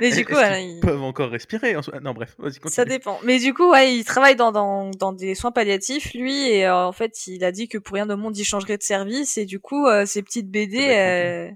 Mais 0.00 0.10
du 0.10 0.24
coup, 0.24 0.32
voilà, 0.32 0.56
qu'ils 0.58 0.76
il- 0.76 0.80
peuvent 0.80 1.02
encore 1.02 1.30
respirer 1.30 1.76
en 1.76 1.82
soi- 1.82 2.00
Non, 2.00 2.14
bref, 2.14 2.34
vas-y, 2.38 2.58
ça 2.70 2.84
dépend. 2.86 3.20
Mais 3.24 3.38
du 3.38 3.52
coup, 3.52 3.70
ouais, 3.70 3.94
il 3.94 4.04
travaille 4.04 4.34
dans, 4.36 4.52
dans, 4.52 4.90
dans 4.90 5.12
des 5.12 5.34
soins 5.34 5.52
palliatifs, 5.52 6.14
lui, 6.14 6.48
et 6.48 6.64
euh, 6.66 6.86
en 6.86 6.92
fait, 6.92 7.26
il 7.26 7.44
a 7.44 7.52
dit 7.52 7.68
que 7.68 7.76
pour 7.76 7.94
rien 7.94 8.08
au 8.08 8.16
monde, 8.16 8.36
il 8.38 8.44
changerait 8.44 8.78
de 8.78 8.82
service, 8.82 9.36
et 9.36 9.44
du 9.44 9.60
coup, 9.60 9.86
euh, 9.86 10.06
ces 10.06 10.22
petites 10.22 10.50
BD, 10.50 10.78
euh, 10.96 11.50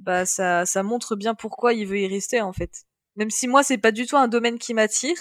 bah, 0.00 0.26
ça, 0.26 0.66
ça 0.66 0.82
montre 0.82 1.16
bien 1.16 1.34
pourquoi 1.34 1.72
il 1.72 1.86
veut 1.86 2.00
y 2.00 2.06
rester, 2.06 2.42
en 2.42 2.52
fait. 2.52 2.82
Même 3.16 3.30
si 3.30 3.48
moi, 3.48 3.62
c'est 3.62 3.78
pas 3.78 3.92
du 3.92 4.06
tout 4.06 4.18
un 4.18 4.28
domaine 4.28 4.58
qui 4.58 4.74
m'attire, 4.74 5.16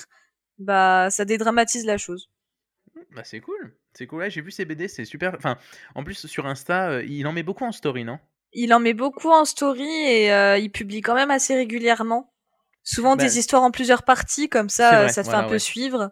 bah, 0.57 1.09
ça 1.11 1.23
dédramatise 1.23 1.85
la 1.85 1.97
chose. 1.97 2.29
Bah, 3.15 3.23
c'est 3.23 3.39
cool. 3.39 3.73
C'est 3.93 4.07
cool. 4.07 4.19
Ouais, 4.19 4.29
j'ai 4.29 4.41
vu 4.41 4.51
ses 4.51 4.65
BD, 4.65 4.87
c'est 4.87 5.05
super. 5.05 5.35
Enfin, 5.35 5.57
en 5.95 6.03
plus, 6.03 6.25
sur 6.27 6.45
Insta, 6.45 6.89
euh, 6.89 7.03
il 7.03 7.27
en 7.27 7.33
met 7.33 7.43
beaucoup 7.43 7.65
en 7.65 7.71
story, 7.71 8.03
non? 8.03 8.19
Il 8.53 8.73
en 8.73 8.79
met 8.79 8.93
beaucoup 8.93 9.29
en 9.31 9.45
story 9.45 9.89
et 9.89 10.31
euh, 10.33 10.57
il 10.57 10.71
publie 10.71 11.01
quand 11.01 11.15
même 11.15 11.31
assez 11.31 11.55
régulièrement. 11.55 12.33
Souvent 12.83 13.15
Bah, 13.15 13.23
des 13.23 13.37
histoires 13.37 13.63
en 13.63 13.71
plusieurs 13.71 14.03
parties, 14.03 14.49
comme 14.49 14.69
ça, 14.69 14.95
euh, 14.95 15.03
vrai, 15.03 15.09
ça 15.09 15.21
te 15.21 15.27
voilà, 15.27 15.41
fait 15.41 15.45
un 15.45 15.49
peu 15.49 15.59
suivre. 15.59 16.11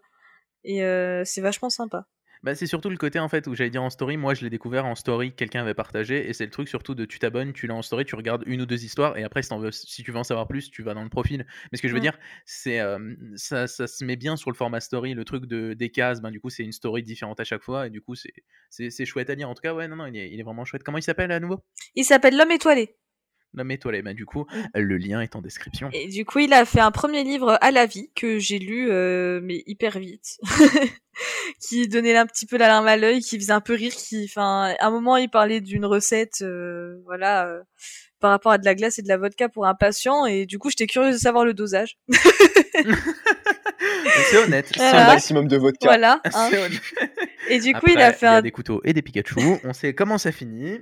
Et 0.64 0.84
euh, 0.84 1.24
c'est 1.26 1.42
vachement 1.42 1.70
sympa. 1.70 2.06
Bah, 2.42 2.56
c'est 2.56 2.68
surtout 2.68 2.90
le 2.90 2.96
côté 2.96 3.20
en 3.20 3.28
fait 3.28 3.48
où 3.48 3.56
j'allais 3.56 3.70
dire 3.70 3.84
en 3.84 3.90
story. 3.90 4.16
Moi, 4.16 4.34
je 4.34 4.44
l'ai 4.44 4.50
découvert 4.50 4.86
en 4.86 4.96
story, 4.96 5.34
quelqu'un 5.34 5.62
avait 5.62 5.74
partagé, 5.74 6.30
et 6.30 6.34
c'est 6.34 6.46
le 6.46 6.52
truc 6.52 6.70
surtout 6.70 6.96
de 6.96 7.04
tu 7.04 7.20
t'abonnes, 7.20 7.52
tu 7.52 7.68
l'as 7.68 7.76
en 7.76 7.82
story, 7.82 8.06
tu 8.06 8.16
regardes 8.16 8.44
une 8.46 8.62
ou 8.62 8.66
deux 8.66 8.86
histoires, 8.86 9.18
et 9.18 9.24
après, 9.24 9.42
si, 9.44 9.54
veux, 9.58 9.72
si 9.72 10.04
tu 10.04 10.12
veux 10.12 10.18
en 10.18 10.24
savoir 10.24 10.48
plus, 10.48 10.72
tu 10.72 10.82
vas 10.82 10.94
dans 10.94 11.04
le 11.04 11.10
profil. 11.10 11.46
Mais 11.72 11.78
ce 11.78 11.82
que 11.82 11.90
je 11.90 11.94
veux 11.94 12.00
Mm. 12.00 12.04
dire, 12.04 12.18
c'est 12.46 12.80
euh, 12.80 13.14
ça, 13.36 13.68
ça 13.68 13.88
se 13.88 14.06
met 14.06 14.16
bien 14.16 14.38
sur 14.38 14.52
le 14.52 14.56
format 14.56 14.80
story, 14.80 15.14
le 15.14 15.26
truc 15.26 15.46
de 15.48 15.74
des 15.74 15.90
cases. 15.90 16.22
Ben, 16.22 16.32
du 16.32 16.40
coup, 16.40 16.50
c'est 16.50 16.64
une 16.64 16.72
story 16.72 17.04
différente 17.04 17.40
à 17.40 17.44
chaque 17.44 17.62
fois, 17.64 17.88
et 17.88 17.90
du 17.90 18.02
coup, 18.02 18.16
c'est 18.70 19.06
chouette 19.06 19.30
à 19.30 19.36
lire. 19.36 19.50
En 19.50 19.54
tout 19.54 19.62
cas, 19.62 19.74
ouais, 19.74 19.88
non, 19.88 19.98
non, 19.98 20.06
il 20.06 20.16
est, 20.16 20.32
il 20.32 20.40
est 20.40 20.44
vraiment 20.44 20.64
chouette. 20.64 20.84
Comment 20.84 20.98
il 20.98 21.04
s'appelle 21.04 21.32
à 21.32 21.40
nouveau? 21.40 21.60
Il 21.96 22.06
s'appelle 22.06 22.38
L'homme 22.38 22.52
étoilé. 22.52 22.96
L'homme 23.54 23.72
étoilé. 23.72 24.02
Bah, 24.02 24.14
du 24.14 24.26
coup, 24.26 24.46
le 24.76 24.98
lien 24.98 25.22
est 25.22 25.36
en 25.36 25.42
description. 25.42 25.90
Et 25.94 26.08
du 26.08 26.24
coup, 26.26 26.40
il 26.40 26.54
a 26.54 26.66
fait 26.66 26.80
un 26.82 26.92
premier 26.92 27.24
livre 27.24 27.58
à 27.62 27.72
la 27.72 27.86
vie 27.88 28.12
que 28.16 28.38
j'ai 28.40 28.60
lu, 28.60 28.90
euh, 28.92 29.40
mais 29.44 29.64
hyper 29.66 29.98
vite, 29.98 30.38
qui 31.60 31.88
donnait 31.88 32.16
un 32.16 32.26
petit 32.28 32.46
peu 32.46 32.58
la 32.58 32.68
larme 32.68 32.88
à 32.88 32.96
l'œil, 32.96 33.22
qui 33.22 33.40
faisait 33.40 33.54
un 33.54 33.62
peu 33.62 33.74
rire, 33.74 33.94
qui, 33.94 34.26
enfin, 34.30 34.76
à 34.80 34.86
un 34.88 34.92
moment, 34.92 35.18
il 35.18 35.30
parlait 35.30 35.62
d'une 35.62 35.86
recette, 35.86 36.42
euh, 36.44 37.02
voilà, 37.06 37.48
euh, 37.48 37.62
par 38.20 38.30
rapport 38.32 38.52
à 38.52 38.58
de 38.60 38.66
la 38.66 38.76
glace 38.76 39.00
et 39.00 39.02
de 39.02 39.08
la 39.08 39.18
vodka 39.18 39.50
pour 39.50 39.66
un 39.66 39.76
patient, 39.76 40.26
et 40.28 40.46
du 40.46 40.60
coup, 40.60 40.70
j'étais 40.70 40.88
curieuse 40.88 41.16
de 41.16 41.20
savoir 41.20 41.44
le 41.46 41.54
dosage. 41.56 41.98
c'est 44.30 44.38
honnête. 44.38 44.68
C'est 44.68 44.80
C'est 44.80 44.86
un 44.86 44.92
Voilà. 44.92 45.08
maximum 45.08 45.48
de 45.48 45.58
vodka. 45.58 45.88
Voilà. 45.88 46.22
hein. 46.34 46.50
Et 47.50 47.60
du 47.60 47.72
coup, 47.72 47.78
Après, 47.78 47.94
il 47.94 48.02
a 48.02 48.14
fait 48.14 48.26
y 48.26 48.30
un 48.30 48.42
des 48.42 48.52
couteaux 48.52 48.82
et 48.84 48.94
des 48.94 49.02
Pikachu. 49.02 49.40
On 49.64 49.74
sait 49.74 49.94
comment 49.94 50.18
ça 50.18 50.32
finit. 50.32 50.82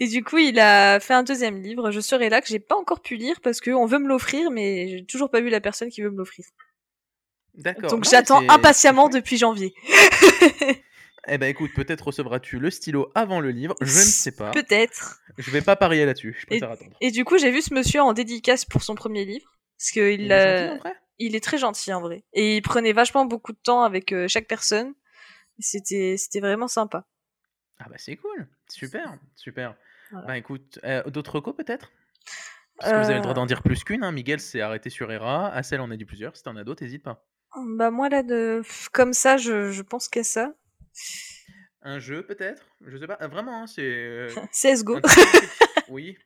Et 0.00 0.06
du 0.06 0.22
coup, 0.22 0.38
il 0.38 0.58
a 0.60 1.00
fait 1.00 1.14
un 1.14 1.22
deuxième 1.22 1.60
livre, 1.60 1.90
Je 1.90 2.00
serai 2.00 2.28
là, 2.28 2.40
que 2.40 2.48
j'ai 2.48 2.58
pas 2.58 2.76
encore 2.76 3.00
pu 3.00 3.16
lire 3.16 3.40
parce 3.40 3.60
qu'on 3.60 3.86
veut 3.86 3.98
me 3.98 4.08
l'offrir, 4.08 4.50
mais 4.50 4.88
j'ai 4.88 5.04
toujours 5.04 5.30
pas 5.30 5.40
vu 5.40 5.48
la 5.48 5.60
personne 5.60 5.90
qui 5.90 6.02
veut 6.02 6.10
me 6.10 6.18
l'offrir. 6.18 6.44
D'accord. 7.54 7.90
Donc 7.90 8.04
j'attends 8.04 8.48
impatiemment 8.48 9.08
depuis 9.10 9.36
janvier. 9.36 9.74
Eh 11.28 11.38
ben 11.38 11.48
écoute, 11.48 11.70
peut-être 11.74 12.06
recevras-tu 12.06 12.58
le 12.58 12.70
stylo 12.70 13.10
avant 13.14 13.40
le 13.40 13.50
livre. 13.50 13.74
Je 13.80 13.86
ne 13.86 14.04
sais 14.04 14.32
pas. 14.32 14.52
Peut-être. 14.52 15.20
Je 15.36 15.50
vais 15.50 15.60
pas 15.60 15.76
parier 15.76 16.06
là-dessus. 16.06 16.36
Je 16.40 16.46
préfère 16.46 16.70
attendre. 16.70 16.96
Et 17.00 17.10
du 17.10 17.24
coup, 17.24 17.38
j'ai 17.38 17.50
vu 17.50 17.60
ce 17.60 17.74
monsieur 17.74 18.00
en 18.00 18.12
dédicace 18.12 18.64
pour 18.64 18.82
son 18.82 18.94
premier 18.94 19.24
livre. 19.24 19.58
Parce 19.78 19.90
que 19.92 20.12
il, 20.12 20.32
est 20.32 20.68
gentil, 20.68 20.90
il 21.18 21.40
très 21.40 21.58
gentil 21.58 21.92
en 21.92 22.00
vrai. 22.00 22.24
Et 22.32 22.56
il 22.56 22.62
prenait 22.62 22.92
vachement 22.92 23.26
beaucoup 23.26 23.52
de 23.52 23.58
temps 23.62 23.82
avec 23.82 24.12
euh, 24.12 24.28
chaque 24.28 24.46
personne. 24.46 24.94
C'était, 25.58 26.16
c'était 26.16 26.40
vraiment 26.40 26.68
sympa. 26.68 27.06
Ah 27.82 27.88
bah 27.88 27.96
c'est 27.98 28.16
cool. 28.16 28.46
Super, 28.68 29.16
super. 29.34 29.74
Voilà. 30.10 30.26
Bah 30.26 30.38
écoute, 30.38 30.78
euh, 30.84 31.02
d'autres 31.10 31.36
recos 31.36 31.56
peut-être? 31.56 31.90
Parce 32.78 32.92
que 32.92 32.96
vous 32.98 33.04
avez 33.06 33.14
le 33.16 33.20
droit 33.22 33.34
d'en 33.34 33.46
dire 33.46 33.62
plus 33.62 33.84
qu'une. 33.84 34.04
Hein. 34.04 34.12
Miguel 34.12 34.40
s'est 34.40 34.60
arrêté 34.60 34.88
sur 34.90 35.10
Hera. 35.10 35.48
Assel 35.52 35.80
en 35.80 35.90
a 35.90 35.96
dit 35.96 36.04
plusieurs. 36.04 36.36
Si 36.36 36.42
t'en 36.42 36.56
as 36.56 36.64
d'autres, 36.64 36.82
n'hésite 36.82 37.02
pas. 37.02 37.24
Bah 37.76 37.90
moi 37.90 38.08
là, 38.08 38.22
de... 38.22 38.62
comme 38.92 39.12
ça, 39.12 39.36
je, 39.36 39.70
je 39.70 39.82
pense 39.82 40.08
qu'à 40.08 40.22
ça. 40.24 40.54
Un 41.82 41.98
jeu 41.98 42.22
peut-être? 42.24 42.66
Je 42.86 42.96
sais 42.96 43.06
pas. 43.06 43.16
Ah, 43.20 43.28
vraiment, 43.28 43.62
hein, 43.62 43.66
c'est. 43.66 44.28
CSGO. 44.52 45.00
oui. 45.88 46.16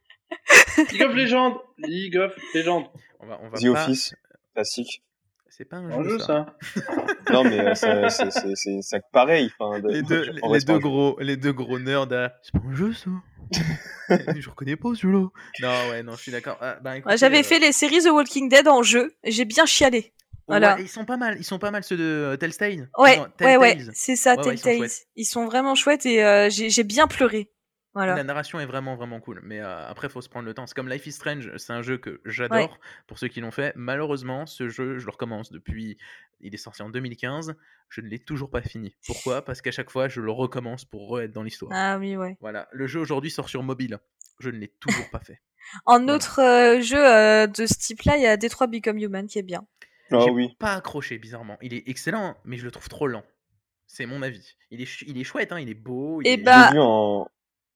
League 0.90 1.02
of 1.02 1.14
Legends 1.14 1.62
League 1.78 2.16
of 2.16 2.36
Legends 2.54 2.92
On 3.20 3.26
va, 3.26 3.38
on 3.42 3.48
va 3.48 3.58
The 3.58 3.72
pas. 3.72 3.82
Office, 3.84 4.14
classique. 4.54 5.02
C'est 5.48 5.64
pas 5.64 5.76
un 5.76 5.90
Un 5.90 6.02
jeu, 6.02 6.10
jeu, 6.10 6.18
ça. 6.18 6.56
ça. 6.74 6.82
Non, 7.34 7.44
mais 7.44 7.58
euh, 7.60 7.74
c'est 7.74 8.08
c'est- 8.30 8.54
c'est- 8.54 8.80
c'est 8.82 9.00
pareil. 9.12 9.50
Enfin, 9.58 9.80
de- 9.80 9.88
Les 9.88 10.02
deux, 10.02 10.22
les, 10.22 10.32
les 10.32 10.78
gros, 10.80 11.16
les 11.20 11.36
deux 11.36 11.52
gros 11.52 11.78
nerds. 11.78 12.12
à- 12.12 12.32
C'est 12.42 12.52
pas 12.52 12.66
un 12.66 12.74
jeu 12.74 12.92
ça. 12.92 13.10
je 14.38 14.48
reconnais 14.48 14.76
pas 14.76 14.90
celui-là. 14.94 15.28
Non, 15.60 15.90
ouais, 15.90 16.02
non, 16.02 16.12
je 16.12 16.22
suis 16.22 16.32
d'accord. 16.32 16.56
Ah, 16.60 16.76
bah, 16.82 16.94
J'avais 17.16 17.40
euh, 17.40 17.42
fait 17.42 17.58
les 17.58 17.72
séries 17.72 18.02
The 18.02 18.10
Walking 18.10 18.48
Dead 18.48 18.66
en 18.68 18.82
jeu. 18.82 19.14
et 19.22 19.30
J'ai 19.30 19.44
bien 19.44 19.66
chialé. 19.66 20.12
Voilà. 20.46 20.74
ouais, 20.76 20.82
ils 20.82 20.88
sont 20.88 21.04
pas 21.06 21.16
mal. 21.16 21.36
Ils 21.38 21.44
sont 21.44 21.58
pas 21.58 21.70
mal 21.70 21.82
ceux 21.84 21.96
de 21.96 22.02
euh, 22.02 22.36
Telltale. 22.36 22.90
Ouais, 22.98 23.16
Non, 23.16 23.26
ouais, 23.40 23.56
ouais, 23.56 23.78
c'est 23.94 24.14
ça, 24.16 24.34
Ouais, 24.34 24.44
ouais, 24.48 24.54
ils 24.54 24.58
sont. 24.58 24.70
Ils 25.16 25.24
vraiment 25.46 25.74
chouettes 25.74 26.04
et 26.04 26.22
euh, 26.22 26.50
j'ai 26.50 26.84
bien 26.84 27.06
pleuré. 27.06 27.48
Voilà. 27.94 28.14
La 28.16 28.24
narration 28.24 28.58
est 28.58 28.66
vraiment 28.66 28.96
vraiment 28.96 29.20
cool, 29.20 29.40
mais 29.44 29.60
euh, 29.60 29.86
après 29.88 30.08
faut 30.08 30.20
se 30.20 30.28
prendre 30.28 30.46
le 30.46 30.54
temps. 30.54 30.66
C'est 30.66 30.74
comme 30.74 30.88
Life 30.88 31.06
is 31.06 31.12
Strange, 31.12 31.50
c'est 31.56 31.72
un 31.72 31.80
jeu 31.82 31.96
que 31.96 32.20
j'adore 32.24 32.78
pour 33.06 33.18
ceux 33.18 33.28
qui 33.28 33.40
l'ont 33.40 33.52
fait. 33.52 33.72
Malheureusement, 33.76 34.46
ce 34.46 34.68
jeu, 34.68 34.98
je 34.98 35.04
le 35.06 35.10
recommence 35.12 35.52
depuis. 35.52 35.96
Il 36.40 36.52
est 36.54 36.58
sorti 36.58 36.82
en 36.82 36.90
2015, 36.90 37.54
je 37.88 38.00
ne 38.00 38.08
l'ai 38.08 38.18
toujours 38.18 38.50
pas 38.50 38.60
fini. 38.62 38.96
Pourquoi? 39.06 39.42
Parce 39.44 39.62
qu'à 39.62 39.70
chaque 39.70 39.90
fois, 39.90 40.08
je 40.08 40.20
le 40.20 40.30
recommence 40.32 40.84
pour 40.84 41.08
re-être 41.08 41.32
dans 41.32 41.42
l'histoire. 41.44 41.70
Ah 41.74 41.98
oui, 41.98 42.16
ouais. 42.16 42.36
Voilà, 42.40 42.68
le 42.72 42.86
jeu 42.86 42.98
aujourd'hui 43.00 43.30
sort 43.30 43.48
sur 43.48 43.62
mobile. 43.62 43.98
Je 44.40 44.50
ne 44.50 44.58
l'ai 44.58 44.68
toujours 44.68 45.08
pas 45.10 45.20
fait. 45.20 45.40
En 45.86 45.98
Voilà. 46.00 46.14
autre 46.16 46.40
euh, 46.42 46.82
jeu 46.82 46.98
euh, 47.02 47.46
de 47.46 47.64
ce 47.64 47.74
type-là, 47.78 48.18
il 48.18 48.22
y 48.22 48.26
a 48.26 48.36
Detroit 48.36 48.66
Become 48.66 48.98
Human 48.98 49.26
qui 49.26 49.38
est 49.38 49.42
bien. 49.42 49.66
Ah 50.10 50.18
J'ai 50.22 50.30
oui. 50.30 50.54
pas 50.58 50.74
accroché 50.74 51.16
bizarrement. 51.16 51.56
Il 51.62 51.72
est 51.72 51.88
excellent, 51.88 52.36
mais 52.44 52.58
je 52.58 52.64
le 52.66 52.70
trouve 52.70 52.88
trop 52.90 53.06
lent. 53.06 53.24
C'est 53.86 54.04
mon 54.04 54.20
avis. 54.20 54.56
Il 54.70 54.82
est, 54.82 54.86
ch- 54.86 55.04
il 55.06 55.16
est 55.18 55.24
chouette, 55.24 55.52
hein, 55.52 55.58
il 55.60 55.70
est 55.70 55.74
beau. 55.74 56.20
Il, 56.20 56.26
Eh 56.28 56.32
est... 56.34 56.36
bah, 56.36 56.70
vu 56.72 56.78
en, 56.80 57.26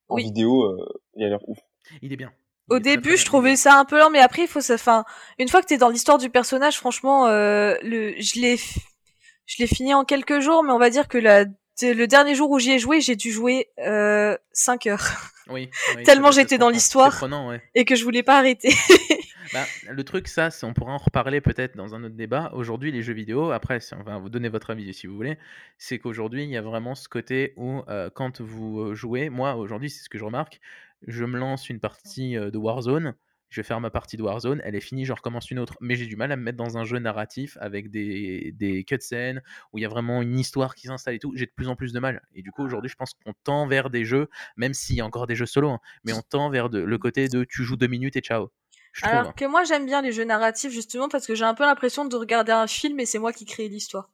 en 0.09 0.15
oui. 0.15 0.23
vidéo, 0.23 0.63
euh, 0.63 0.85
il 1.15 1.23
a 1.25 1.29
l'air 1.29 1.39
ouf. 1.47 1.57
il 2.01 2.11
est 2.13 2.17
bien. 2.17 2.31
Il 2.69 2.73
Au 2.73 2.77
est 2.77 2.81
très, 2.81 2.89
très 2.91 2.95
début, 2.97 3.09
bien. 3.09 3.17
je 3.17 3.25
trouvais 3.25 3.55
ça 3.55 3.75
un 3.79 3.85
peu 3.85 3.97
lent, 3.99 4.09
mais 4.09 4.19
après, 4.19 4.43
il 4.43 4.47
faut 4.47 4.61
ça. 4.61 4.75
Enfin, 4.75 5.05
une 5.39 5.47
fois 5.47 5.61
que 5.61 5.67
t'es 5.67 5.77
dans 5.77 5.89
l'histoire 5.89 6.17
du 6.17 6.29
personnage, 6.29 6.77
franchement, 6.77 7.27
euh, 7.27 7.75
le, 7.81 8.13
je 8.19 8.39
l'ai, 8.39 8.57
je 8.57 9.55
l'ai 9.59 9.67
fini 9.67 9.93
en 9.93 10.05
quelques 10.05 10.39
jours, 10.39 10.63
mais 10.63 10.71
on 10.71 10.79
va 10.79 10.89
dire 10.89 11.07
que 11.07 11.17
la, 11.17 11.45
le 11.81 12.05
dernier 12.05 12.35
jour 12.35 12.51
où 12.51 12.59
j'y 12.59 12.71
ai 12.71 12.79
joué, 12.79 13.01
j'ai 13.01 13.15
dû 13.15 13.31
jouer 13.31 13.69
euh, 13.79 14.37
5 14.53 14.87
heures 14.87 15.07
Oui, 15.49 15.69
oui, 15.95 16.03
Tellement 16.03 16.31
j'étais 16.31 16.57
dans 16.57 16.69
l'histoire. 16.69 17.21
Ouais. 17.23 17.61
et 17.75 17.85
que 17.85 17.95
je 17.95 18.03
voulais 18.03 18.23
pas 18.23 18.37
arrêter. 18.37 18.69
Bah, 19.51 19.65
le 19.89 20.03
truc, 20.03 20.27
ça, 20.27 20.49
on 20.61 20.73
pourra 20.73 20.93
en 20.93 20.97
reparler 20.97 21.41
peut-être 21.41 21.75
dans 21.75 21.95
un 21.95 22.03
autre 22.03 22.15
débat. 22.15 22.51
Aujourd'hui, 22.53 22.91
les 22.91 23.01
jeux 23.01 23.13
vidéo, 23.13 23.51
après, 23.51 23.79
si 23.79 23.95
on 23.95 24.03
va 24.03 24.19
vous 24.19 24.29
donner 24.29 24.47
votre 24.47 24.69
avis 24.69 24.93
si 24.93 25.07
vous 25.07 25.15
voulez, 25.15 25.37
c'est 25.77 25.97
qu'aujourd'hui, 25.97 26.43
il 26.43 26.49
y 26.49 26.57
a 26.57 26.61
vraiment 26.61 26.93
ce 26.93 27.09
côté 27.09 27.53
où, 27.57 27.81
euh, 27.87 28.09
quand 28.13 28.41
vous 28.41 28.79
euh, 28.79 28.93
jouez, 28.93 29.29
moi, 29.29 29.55
aujourd'hui, 29.55 29.89
c'est 29.89 30.03
ce 30.03 30.09
que 30.09 30.19
je 30.19 30.23
remarque, 30.23 30.59
je 31.07 31.25
me 31.25 31.39
lance 31.39 31.69
une 31.69 31.79
partie 31.79 32.37
euh, 32.37 32.51
de 32.51 32.57
Warzone, 32.59 33.15
je 33.49 33.59
vais 33.59 33.65
faire 33.65 33.79
ma 33.81 33.89
partie 33.89 34.15
de 34.17 34.23
Warzone, 34.23 34.61
elle 34.63 34.75
est 34.75 34.79
finie, 34.81 35.05
j'en 35.05 35.15
recommence 35.15 35.49
une 35.51 35.59
autre. 35.59 35.75
Mais 35.81 35.95
j'ai 35.95 36.05
du 36.05 36.15
mal 36.15 36.31
à 36.31 36.35
me 36.35 36.43
mettre 36.43 36.57
dans 36.57 36.77
un 36.77 36.83
jeu 36.85 36.99
narratif 36.99 37.57
avec 37.61 37.89
des, 37.89 38.51
des 38.55 38.83
cutscenes, 38.83 39.41
où 39.73 39.77
il 39.77 39.81
y 39.81 39.85
a 39.85 39.89
vraiment 39.89 40.21
une 40.21 40.37
histoire 40.37 40.75
qui 40.75 40.87
s'installe 40.87 41.15
et 41.15 41.19
tout. 41.19 41.33
J'ai 41.35 41.45
de 41.45 41.51
plus 41.55 41.67
en 41.67 41.75
plus 41.75 41.91
de 41.93 41.99
mal. 41.99 42.21
Et 42.35 42.41
du 42.41 42.51
coup, 42.51 42.63
aujourd'hui, 42.63 42.89
je 42.89 42.95
pense 42.95 43.13
qu'on 43.13 43.33
tend 43.43 43.67
vers 43.67 43.89
des 43.89 44.05
jeux, 44.05 44.27
même 44.57 44.73
s'il 44.73 44.95
y 44.95 45.01
a 45.01 45.05
encore 45.05 45.27
des 45.27 45.35
jeux 45.35 45.45
solo, 45.45 45.69
hein, 45.69 45.79
mais 46.03 46.13
on 46.13 46.21
tend 46.21 46.49
vers 46.49 46.69
de- 46.69 46.79
le 46.79 46.97
côté 46.97 47.27
de 47.27 47.43
tu 47.43 47.63
joues 47.63 47.75
deux 47.77 47.87
minutes 47.87 48.15
et 48.15 48.21
ciao. 48.21 48.51
Je 48.93 49.01
trouve. 49.01 49.13
Alors 49.13 49.29
hein. 49.29 49.33
que 49.35 49.45
moi, 49.45 49.63
j'aime 49.63 49.85
bien 49.85 50.01
les 50.01 50.11
jeux 50.11 50.23
narratifs 50.25 50.71
justement 50.71 51.09
parce 51.09 51.27
que 51.27 51.35
j'ai 51.35 51.45
un 51.45 51.53
peu 51.53 51.63
l'impression 51.63 52.05
de 52.05 52.15
regarder 52.15 52.51
un 52.51 52.67
film 52.67 52.99
et 52.99 53.05
c'est 53.05 53.19
moi 53.19 53.33
qui 53.33 53.45
crée 53.45 53.67
l'histoire. 53.67 54.09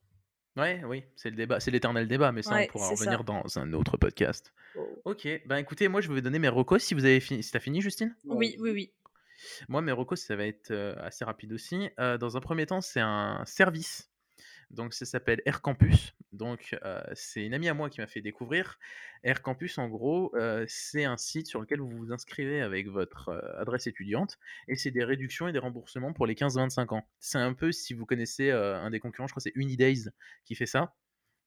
Ouais, 0.57 0.81
oui, 0.85 1.03
c'est 1.17 1.29
le 1.29 1.35
débat, 1.35 1.59
c'est 1.59 1.69
l'éternel 1.71 2.07
débat, 2.07 2.31
mais 2.31 2.41
ça 2.41 2.55
Ouais, 2.55 2.67
on 2.69 2.71
pourra 2.71 2.85
ça. 2.85 2.91
revenir 2.93 3.25
dans 3.25 3.43
un 3.57 3.73
autre 3.73 3.97
podcast. 3.97 4.53
Ok, 5.03 5.27
ben 5.45 5.57
écoutez, 5.57 5.89
moi 5.89 5.99
je 5.99 6.07
vais 6.07 6.13
vous 6.13 6.21
donner 6.21 6.39
mes 6.39 6.47
recos 6.47 6.81
si 6.81 6.93
vous 6.93 7.03
avez 7.03 7.19
fini. 7.19 7.43
Si 7.43 7.51
t'as 7.51 7.59
fini, 7.59 7.81
Justine? 7.81 8.15
Oui, 8.25 8.55
oui, 8.59 8.71
oui. 8.71 8.91
Moi, 9.69 9.81
mes 9.81 9.91
recos, 9.91 10.21
ça 10.21 10.35
va 10.35 10.45
être 10.45 10.71
euh, 10.71 10.95
assez 10.99 11.25
rapide 11.25 11.53
aussi. 11.53 11.89
Euh, 11.99 12.17
dans 12.17 12.37
un 12.37 12.41
premier 12.41 12.65
temps, 12.65 12.81
c'est 12.81 13.01
un 13.01 13.43
service. 13.45 14.09
Donc, 14.71 14.93
ça 14.93 15.05
s'appelle 15.05 15.41
Air 15.45 15.61
Campus. 15.61 16.13
Donc, 16.31 16.75
euh, 16.83 17.01
c'est 17.13 17.45
une 17.45 17.53
amie 17.53 17.69
à 17.69 17.73
moi 17.73 17.89
qui 17.89 18.01
m'a 18.01 18.07
fait 18.07 18.21
découvrir. 18.21 18.77
Air 19.23 19.41
Campus, 19.41 19.77
en 19.77 19.87
gros, 19.87 20.33
c'est 20.67 21.05
un 21.05 21.17
site 21.17 21.47
sur 21.47 21.61
lequel 21.61 21.79
vous 21.79 21.89
vous 21.89 22.11
inscrivez 22.11 22.61
avec 22.61 22.87
votre 22.87 23.29
adresse 23.57 23.87
étudiante 23.87 24.37
et 24.67 24.75
c'est 24.75 24.91
des 24.91 25.03
réductions 25.03 25.47
et 25.47 25.53
des 25.53 25.59
remboursements 25.59 26.13
pour 26.13 26.25
les 26.25 26.35
15-25 26.35 26.93
ans. 26.93 27.07
C'est 27.19 27.37
un 27.37 27.53
peu, 27.53 27.71
si 27.71 27.93
vous 27.93 28.05
connaissez 28.05 28.51
un 28.51 28.89
des 28.89 28.99
concurrents, 28.99 29.27
je 29.27 29.33
crois 29.33 29.39
que 29.39 29.49
c'est 29.49 29.55
Unidays 29.55 30.09
qui 30.43 30.55
fait 30.55 30.65
ça. 30.65 30.93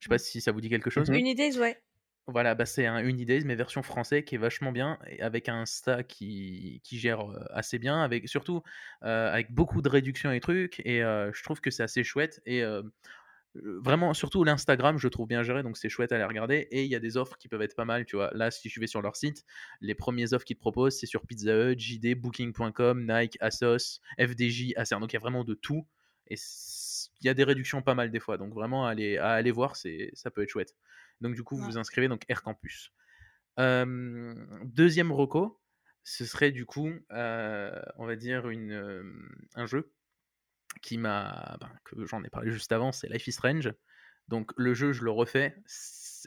Je 0.01 0.05
sais 0.07 0.09
pas 0.09 0.19
si 0.19 0.41
ça 0.41 0.53
vous 0.53 0.61
dit 0.61 0.71
quelque 0.71 0.91
chose. 0.91 1.11
Mhm. 1.11 1.17
Unidays, 1.17 1.59
ouais. 1.59 1.83
Voilà, 2.31 2.55
bah, 2.55 2.67
c'est 2.67 2.85
un 2.85 3.03
Unidays, 3.03 3.41
mais 3.47 3.55
version 3.55 3.83
français 3.83 4.23
qui 4.23 4.35
est 4.35 4.39
vachement 4.39 4.71
bien, 4.71 4.99
avec 5.19 5.49
un 5.49 5.63
Insta 5.63 6.03
qui, 6.03 6.83
gère 6.85 7.25
assez 7.51 7.79
bien, 7.79 8.03
avec 8.03 8.29
surtout 8.29 8.63
avec 9.01 9.51
beaucoup 9.51 9.81
de 9.81 9.89
réductions 9.89 10.31
et 10.31 10.41
trucs, 10.41 10.81
et 10.85 11.01
je 11.01 11.43
trouve 11.43 11.63
que 11.63 11.71
c'est 11.71 11.83
assez 11.83 12.05
chouette. 12.05 12.43
Et 12.45 12.63
vraiment, 13.55 14.13
surtout 14.13 14.45
l'Instagram, 14.45 14.99
je 14.99 15.09
trouve 15.09 15.27
bien 15.27 15.43
géré, 15.43 15.63
donc 15.63 15.79
c'est 15.79 15.89
chouette 15.89 16.13
à 16.13 16.17
aller 16.17 16.25
regarder. 16.25 16.69
Et 16.71 16.85
il 16.85 16.91
y 16.91 16.95
a 16.95 17.01
des 17.01 17.17
offres 17.17 17.39
qui 17.39 17.49
peuvent 17.49 17.63
être 17.63 17.75
pas 17.75 17.87
mal, 17.87 18.05
tu 18.05 18.17
vois. 18.17 18.31
Là, 18.35 18.51
si 18.51 18.69
je 18.69 18.79
vais 18.79 18.87
sur 18.87 19.01
leur 19.01 19.17
site, 19.17 19.45
les 19.81 19.95
premières 19.95 20.35
offres 20.35 20.45
qu'ils 20.45 20.57
te 20.57 20.61
proposent, 20.61 20.99
c'est 20.99 21.07
sur 21.07 21.27
Pizza 21.27 21.71
Hut, 21.71 21.79
JD, 21.79 22.15
Booking.com, 22.15 23.07
Nike, 23.11 23.39
Asos, 23.41 24.01
FDJ, 24.19 24.75
Acer. 24.77 25.01
Donc 25.01 25.13
il 25.13 25.17
y 25.17 25.17
a 25.17 25.21
vraiment 25.21 25.45
de 25.45 25.55
tout. 25.55 25.87
Et 26.27 26.37
il 27.21 27.27
y 27.27 27.31
a 27.31 27.35
des 27.35 27.45
réductions 27.45 27.81
pas 27.81 27.95
mal 27.95 28.11
des 28.11 28.21
fois. 28.21 28.37
Donc 28.37 28.53
vraiment, 28.53 28.87
à 28.87 28.91
aller, 28.91 29.17
à 29.17 29.31
aller 29.31 29.51
voir, 29.51 29.77
ça 29.77 30.31
peut 30.31 30.43
être 30.43 30.51
chouette. 30.51 30.75
Donc 31.21 31.35
du 31.35 31.43
coup, 31.43 31.57
vous 31.57 31.63
Ouais. 31.63 31.71
vous 31.73 31.79
inscrivez, 31.79 32.09
donc 32.09 32.25
Air 32.29 32.43
Campus. 32.43 32.93
Euh, 33.59 34.35
deuxième 34.65 35.13
reco, 35.13 35.61
ce 36.05 36.25
serait 36.25 36.53
du 36.53 36.65
coup, 36.65 36.93
euh, 37.13 37.81
on 37.97 38.07
va 38.07 38.17
dire, 38.17 38.49
une, 38.49 38.73
euh, 38.73 39.03
un 39.55 39.67
jeu 39.67 39.93
qui 40.83 40.99
m'a, 40.99 41.57
ben, 41.61 41.71
que 41.85 42.05
j'en 42.07 42.23
ai 42.23 42.31
parlé 42.31 42.51
juste 42.51 42.73
avant, 42.73 42.93
c'est 42.93 43.09
Life 43.09 43.27
is 43.27 43.33
Strange. 43.33 43.73
Donc 44.29 44.53
le 44.57 44.75
jeu, 44.75 44.93
je 44.93 45.03
le 45.05 45.11
refais. 45.11 45.57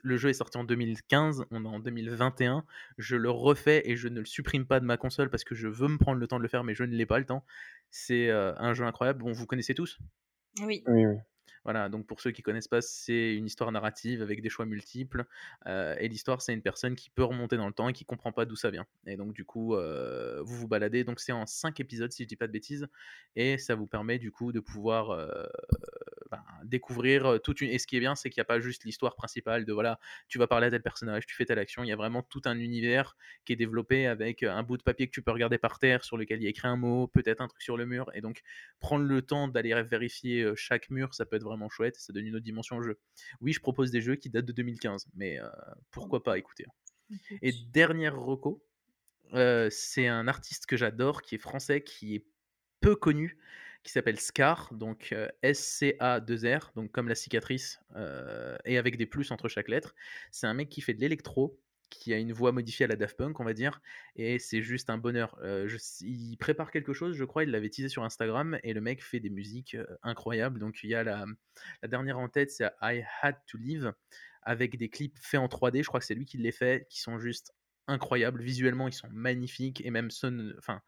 Le 0.04 0.18
jeu 0.18 0.30
est 0.30 0.34
sorti 0.34 0.58
en 0.58 0.64
2015, 0.64 1.46
on 1.52 1.66
est 1.66 1.68
en 1.68 1.80
2021. 1.80 2.66
Je 2.98 3.16
le 3.16 3.30
refais 3.30 3.84
et 3.86 3.96
je 3.96 4.08
ne 4.08 4.20
le 4.20 4.26
supprime 4.26 4.66
pas 4.66 4.80
de 4.80 4.86
ma 4.86 4.98
console 4.98 5.30
parce 5.30 5.44
que 5.44 5.54
je 5.56 5.68
veux 5.68 5.88
me 5.88 5.98
prendre 5.98 6.20
le 6.20 6.28
temps 6.28 6.38
de 6.38 6.44
le 6.44 6.48
faire, 6.50 6.64
mais 6.64 6.74
je 6.76 6.84
ne 6.84 6.96
l'ai 6.96 7.06
pas 7.06 7.20
le 7.20 7.26
temps. 7.26 7.46
C'est 7.92 8.30
euh, 8.30 8.54
un 8.58 8.74
jeu 8.74 8.86
incroyable. 8.86 9.20
Bon, 9.24 9.32
vous 9.32 9.46
connaissez 9.46 9.76
tous? 9.76 10.00
Oui. 10.62 10.84
Oui, 10.88 11.06
oui. 11.06 11.18
Voilà, 11.64 11.90
donc 11.90 12.08
pour 12.08 12.22
ceux 12.22 12.32
qui 12.32 12.42
connaissent 12.42 12.68
pas, 12.68 12.82
c'est 12.82 13.36
une 13.36 13.46
histoire 13.46 13.72
narrative 13.72 14.22
avec 14.22 14.42
des 14.42 14.50
choix 14.50 14.66
multiples. 14.66 15.26
et 15.68 16.08
l'histoire, 16.08 16.42
c'est 16.42 16.54
une 16.54 16.62
personne 16.62 16.96
qui 16.96 17.10
peut 17.10 17.24
remonter 17.24 17.58
dans 17.58 17.68
le 17.68 17.74
temps 17.74 17.90
et 17.90 17.94
qui 17.94 18.06
comprend 18.06 18.32
pas 18.32 18.46
d'où 18.46 18.56
ça 18.56 18.72
vient. 18.72 18.86
Et 19.06 19.16
donc, 19.16 19.34
du 19.34 19.46
coup, 19.46 19.76
vous 19.76 20.56
vous 20.56 20.68
baladez. 20.68 21.04
Donc, 21.04 21.20
c'est 21.20 21.32
en 21.32 21.46
5 21.46 21.80
épisodes, 21.80 22.12
si 22.12 22.24
je 22.24 22.28
dis 22.28 22.36
pas 22.36 22.48
de 22.48 22.52
bêtises. 22.52 22.88
Et 23.36 23.58
ça 23.58 23.76
vous 23.76 23.88
permet, 23.88 24.18
du 24.18 24.32
coup, 24.32 24.52
de 24.52 24.60
pouvoir 24.60 25.16
ben, 26.32 26.44
découvrir 26.64 27.40
toute 27.44 27.62
une. 27.62 27.70
Et 27.70 27.78
ce 27.78 27.86
qui 27.86 27.98
est 27.98 28.00
bien, 28.00 28.16
c'est 28.16 28.30
qu'il 28.30 28.40
n'y 28.40 28.46
a 28.46 28.46
pas 28.46 28.60
juste 28.60 28.84
l'histoire 28.86 29.16
principale 29.16 29.66
de 29.66 29.74
voilà, 29.74 30.00
tu 30.30 30.40
vas 30.40 30.48
parler 30.48 30.68
à 30.68 30.72
tel 30.72 30.82
personnage, 30.82 31.26
tu 31.26 31.36
fais 31.36 31.46
telle 31.46 31.60
action. 31.60 31.84
Il 31.84 31.88
y 31.88 31.92
a 31.92 31.96
vraiment 31.96 32.24
tout 32.24 32.42
un 32.46 32.58
univers 32.58 33.16
qui 33.46 33.54
est 33.54 33.58
développé 33.58 34.08
avec 34.08 34.44
un 34.44 34.64
bout 34.64 34.78
de 34.78 34.84
papier 34.84 35.08
que 35.08 35.12
tu 35.12 35.22
peux 35.22 35.32
regarder 35.32 35.58
par 35.58 35.78
terre 35.78 36.04
sur 36.04 36.18
lequel 36.18 36.40
il 36.40 36.44
y 36.44 36.48
a 36.48 36.50
écrit 36.50 36.68
un 36.68 36.78
mot, 36.78 37.08
peut-être 37.08 37.42
un 37.42 37.48
truc 37.48 37.62
sur 37.62 37.78
le 37.78 37.86
mur. 37.86 38.10
Et 38.14 38.22
donc, 38.22 38.42
prendre 38.80 39.06
le 39.06 39.22
temps 39.22 39.48
d'aller 39.48 39.80
vérifier 39.84 40.52
chaque 40.56 40.90
mur, 40.90 41.14
ça 41.14 41.26
peut 41.26 41.36
être 41.36 41.41
vraiment 41.44 41.70
chouette, 41.70 41.98
ça 41.98 42.14
donne 42.14 42.26
une 42.26 42.36
autre 42.36 42.46
dimension 42.46 42.78
au 42.78 42.82
jeu. 42.82 43.00
Oui, 43.40 43.54
je 43.54 43.60
propose 43.60 43.92
des 43.92 44.02
jeux 44.02 44.16
qui 44.16 44.30
datent 44.30 44.46
de 44.46 44.52
2015, 44.52 45.08
mais 45.16 45.40
euh, 45.40 45.48
pourquoi 45.92 46.24
pas, 46.24 46.38
écoutez. 46.38 46.66
Et 47.42 47.52
dernière 47.72 48.18
reco, 48.18 48.64
euh, 49.34 49.70
c'est 49.70 50.08
un 50.08 50.28
artiste 50.28 50.66
que 50.66 50.78
j'adore, 50.78 51.22
qui 51.22 51.36
est 51.36 51.40
français, 51.40 51.82
qui 51.84 52.16
est 52.16 52.26
peu 52.80 52.96
connu, 52.96 53.38
qui 53.84 53.92
s'appelle 53.92 54.20
Scar, 54.20 54.74
donc 54.74 55.10
euh, 55.12 55.28
S-C-A-2-R, 55.42 56.72
donc 56.76 56.92
comme 56.92 57.08
la 57.08 57.16
cicatrice, 57.16 57.80
et 58.66 58.78
avec 58.78 58.98
des 58.98 59.06
plus 59.06 59.32
entre 59.32 59.50
chaque 59.50 59.68
lettre. 59.68 59.96
C'est 60.32 60.48
un 60.48 60.54
mec 60.54 60.70
qui 60.70 60.82
fait 60.82 60.94
de 60.94 61.02
l'électro, 61.02 61.60
qui 61.92 62.14
a 62.14 62.18
une 62.18 62.34
voix 62.34 62.52
modifiée 62.52 62.86
à 62.86 62.88
la 62.88 62.96
Daft 62.96 63.18
Punk, 63.18 63.40
on 63.40 63.44
va 63.44 63.54
dire, 63.54 63.82
et 64.16 64.40
c'est 64.40 64.62
juste 64.64 64.90
un 64.90 64.98
bonheur. 64.98 65.38
Euh, 65.44 65.68
je- 65.68 65.78
il 66.06 66.38
prépare 66.38 66.72
quelque 66.72 66.94
chose, 66.94 67.16
je 67.16 67.24
crois, 67.26 67.44
il 67.44 67.52
l'avait 67.52 67.70
teasé 67.70 67.90
sur 67.90 68.04
Instagram, 68.04 68.58
et 68.64 68.74
le 68.74 68.82
mec 68.82 69.04
fait 69.04 69.20
des 69.20 69.30
musiques 69.30 69.76
euh, 69.76 69.86
incroyables. 70.02 70.60
Donc 70.60 70.80
il 70.84 70.90
y 70.90 70.96
a 70.96 71.04
la, 71.04 71.26
dernière 71.88 72.18
en 72.20 72.30
tête, 72.30 72.52
c'est 72.52 72.66
I 72.82 73.04
Had 73.22 73.36
to 73.48 73.58
Live, 73.58 73.94
avec 74.42 74.78
des 74.78 74.90
clips 74.90 75.18
faits 75.20 75.40
en 75.40 75.48
3D, 75.48 75.84
je 75.84 75.88
crois 75.88 76.00
que 76.00 76.06
c'est 76.06 76.16
lui 76.16 76.26
qui 76.26 76.38
les 76.38 76.52
fait, 76.52 76.88
qui 76.90 77.02
sont 77.02 77.20
juste 77.20 77.54
incroyables. 77.88 78.42
Visuellement, 78.42 78.88
ils 78.88 78.94
sont 78.94 79.10
magnifiques, 79.12 79.82
et 79.86 79.92
même 79.92 80.10
son, 80.12 80.54
enfin, 80.58 80.82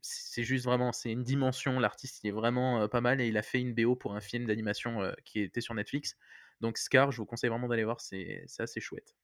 c'est 0.00 0.44
juste 0.44 0.64
vraiment, 0.64 0.92
c'est 0.92 1.12
une 1.12 1.22
dimension. 1.24 1.78
L'artiste, 1.78 2.22
il 2.24 2.28
est 2.28 2.32
vraiment 2.32 2.82
euh, 2.82 2.88
pas 2.88 3.00
mal, 3.00 3.20
et 3.20 3.28
il 3.28 3.36
a 3.36 3.42
fait 3.42 3.60
une 3.60 3.74
BO 3.74 3.96
pour 3.96 4.14
un 4.16 4.20
film 4.20 4.46
d'animation 4.46 5.12
qui 5.24 5.40
était 5.40 5.60
sur 5.60 5.74
Netflix. 5.74 6.16
Donc 6.60 6.78
Scar, 6.78 7.12
je 7.12 7.18
vous 7.18 7.26
conseille 7.26 7.50
vraiment 7.50 7.68
d'aller 7.68 7.84
voir, 7.84 8.00
c'est 8.00 8.46
assez 8.58 8.80
chouette. 8.80 9.16